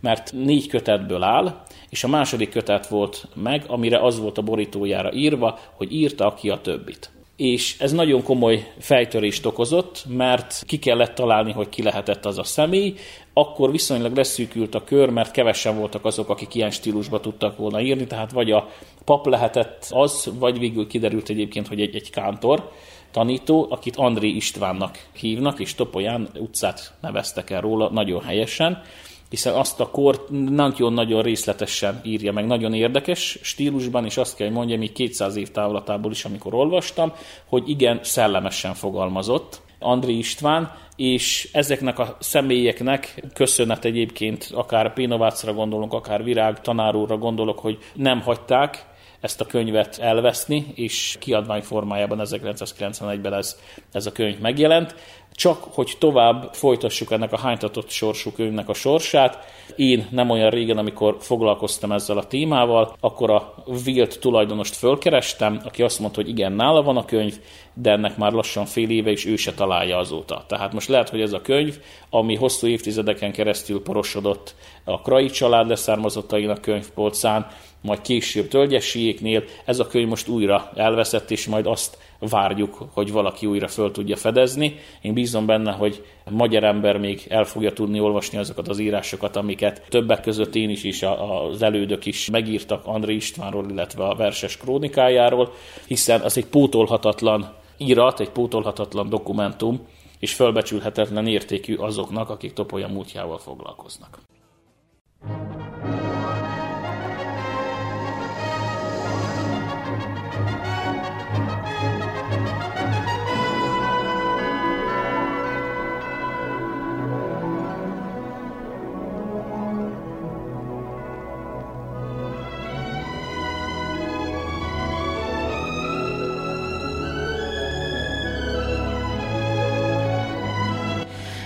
Mert 0.00 0.32
négy 0.32 0.68
kötetből 0.68 1.22
áll, 1.22 1.62
és 1.90 2.04
a 2.04 2.08
második 2.08 2.50
kötet 2.50 2.88
volt 2.88 3.28
meg, 3.34 3.64
amire 3.66 3.98
az 3.98 4.20
volt 4.20 4.38
a 4.38 4.42
borítójára 4.42 5.12
írva, 5.12 5.58
hogy 5.72 5.92
írta 5.92 6.34
ki 6.34 6.50
a 6.50 6.60
többit 6.60 7.10
és 7.36 7.76
ez 7.78 7.92
nagyon 7.92 8.22
komoly 8.22 8.72
fejtörést 8.78 9.46
okozott, 9.46 10.04
mert 10.08 10.62
ki 10.66 10.78
kellett 10.78 11.14
találni, 11.14 11.52
hogy 11.52 11.68
ki 11.68 11.82
lehetett 11.82 12.24
az 12.24 12.38
a 12.38 12.44
személy, 12.44 12.94
akkor 13.34 13.70
viszonylag 13.70 14.16
leszűkült 14.16 14.74
a 14.74 14.84
kör, 14.84 15.10
mert 15.10 15.30
kevesen 15.30 15.78
voltak 15.78 16.04
azok, 16.04 16.28
akik 16.28 16.54
ilyen 16.54 16.70
stílusba 16.70 17.20
tudtak 17.20 17.56
volna 17.56 17.80
írni, 17.80 18.06
tehát 18.06 18.32
vagy 18.32 18.50
a 18.50 18.68
pap 19.04 19.26
lehetett 19.26 19.86
az, 19.90 20.30
vagy 20.38 20.58
végül 20.58 20.86
kiderült 20.86 21.28
egyébként, 21.28 21.68
hogy 21.68 21.80
egy, 21.80 21.94
egy 21.94 22.10
kántor, 22.10 22.70
tanító, 23.10 23.66
akit 23.70 23.96
André 23.96 24.28
Istvánnak 24.28 25.06
hívnak, 25.12 25.60
és 25.60 25.74
Topolyán 25.74 26.28
utcát 26.38 26.94
neveztek 27.00 27.50
el 27.50 27.60
róla 27.60 27.90
nagyon 27.90 28.22
helyesen, 28.22 28.82
hiszen 29.28 29.54
azt 29.54 29.80
a 29.80 29.90
kort 29.90 30.30
nagyon-nagyon 30.30 31.22
részletesen 31.22 32.00
írja 32.04 32.32
meg, 32.32 32.46
nagyon 32.46 32.74
érdekes 32.74 33.38
stílusban, 33.42 34.04
és 34.04 34.16
azt 34.16 34.36
kell, 34.36 34.46
hogy 34.46 34.56
mondjam, 34.56 34.82
így 34.82 34.92
200 34.92 35.36
év 35.36 35.50
távlatából 35.50 36.10
is, 36.10 36.24
amikor 36.24 36.54
olvastam, 36.54 37.12
hogy 37.46 37.68
igen, 37.68 38.00
szellemesen 38.02 38.74
fogalmazott. 38.74 39.60
Andri 39.78 40.18
István, 40.18 40.72
és 40.96 41.48
ezeknek 41.52 41.98
a 41.98 42.16
személyeknek 42.20 43.22
köszönet 43.34 43.84
egyébként, 43.84 44.50
akár 44.54 44.92
Pénovácra 44.92 45.52
gondolunk, 45.52 45.92
akár 45.92 46.24
Virág 46.24 46.60
tanárúra 46.60 47.16
gondolok, 47.16 47.58
hogy 47.58 47.78
nem 47.94 48.20
hagyták 48.20 48.86
ezt 49.20 49.40
a 49.40 49.46
könyvet 49.46 49.98
elveszni, 49.98 50.66
és 50.74 51.16
kiadvány 51.20 51.62
formájában 51.62 52.20
1991-ben 52.22 53.34
ez, 53.34 53.60
ez 53.92 54.06
a 54.06 54.12
könyv 54.12 54.38
megjelent. 54.38 54.94
Csak, 55.34 55.64
hogy 55.70 55.92
tovább 55.98 56.52
folytassuk 56.52 57.10
ennek 57.10 57.32
a 57.32 57.38
hánytatott 57.38 57.90
sorsú 57.90 58.32
könyvnek 58.32 58.68
a 58.68 58.74
sorsát. 58.74 59.38
Én 59.76 60.06
nem 60.10 60.30
olyan 60.30 60.50
régen, 60.50 60.78
amikor 60.78 61.16
foglalkoztam 61.20 61.92
ezzel 61.92 62.18
a 62.18 62.26
témával, 62.26 62.96
akkor 63.00 63.30
a 63.30 63.54
Wilt 63.86 64.20
tulajdonost 64.20 64.74
fölkerestem, 64.74 65.60
aki 65.64 65.82
azt 65.82 65.98
mondta, 65.98 66.20
hogy 66.20 66.30
igen, 66.30 66.52
nála 66.52 66.82
van 66.82 66.96
a 66.96 67.04
könyv, 67.04 67.38
de 67.74 67.90
ennek 67.90 68.16
már 68.16 68.32
lassan 68.32 68.64
fél 68.64 68.90
éve, 68.90 69.10
és 69.10 69.26
ő 69.26 69.36
se 69.36 69.54
találja 69.54 69.98
azóta. 69.98 70.44
Tehát 70.48 70.72
most 70.72 70.88
lehet, 70.88 71.08
hogy 71.08 71.20
ez 71.20 71.32
a 71.32 71.40
könyv, 71.40 71.78
ami 72.10 72.34
hosszú 72.34 72.66
évtizedeken 72.66 73.32
keresztül 73.32 73.82
porosodott 73.82 74.54
a 74.84 75.00
Krai 75.00 75.26
család 75.26 75.68
leszármazottainak 75.68 76.60
könyvpolcán, 76.60 77.46
majd 77.80 78.00
később 78.00 78.48
tölgyesiéknél, 78.48 79.44
ez 79.64 79.78
a 79.78 79.86
könyv 79.86 80.08
most 80.08 80.28
újra 80.28 80.70
elveszett, 80.74 81.30
és 81.30 81.46
majd 81.46 81.66
azt 81.66 81.98
várjuk, 82.18 82.88
hogy 82.92 83.12
valaki 83.12 83.46
újra 83.46 83.68
föl 83.68 83.90
tudja 83.90 84.16
fedezni. 84.16 84.74
Én 85.02 85.14
bízom 85.14 85.46
benne, 85.46 85.72
hogy 85.72 86.04
a 86.24 86.30
magyar 86.30 86.64
ember 86.64 86.96
még 86.96 87.26
el 87.28 87.44
fogja 87.44 87.72
tudni 87.72 88.00
olvasni 88.00 88.38
azokat 88.38 88.68
az 88.68 88.78
írásokat, 88.78 89.36
amiket 89.36 89.86
többek 89.88 90.20
között 90.20 90.54
én 90.54 90.70
is, 90.70 90.84
és 90.84 91.02
az 91.02 91.62
elődök 91.62 92.06
is 92.06 92.30
megírtak 92.30 92.86
André 92.86 93.14
Istvánról, 93.14 93.70
illetve 93.70 94.04
a 94.04 94.14
verses 94.14 94.56
krónikájáról, 94.56 95.52
hiszen 95.86 96.20
az 96.20 96.36
egy 96.36 96.46
pótolhatatlan 96.46 97.52
írat, 97.76 98.20
egy 98.20 98.30
pótolhatatlan 98.30 99.08
dokumentum, 99.08 99.86
és 100.18 100.34
fölbecsülhetetlen 100.34 101.26
értékű 101.26 101.74
azoknak, 101.76 102.30
akik 102.30 102.52
Topolya 102.52 102.88
múltjával 102.88 103.38
foglalkoznak. 103.38 104.18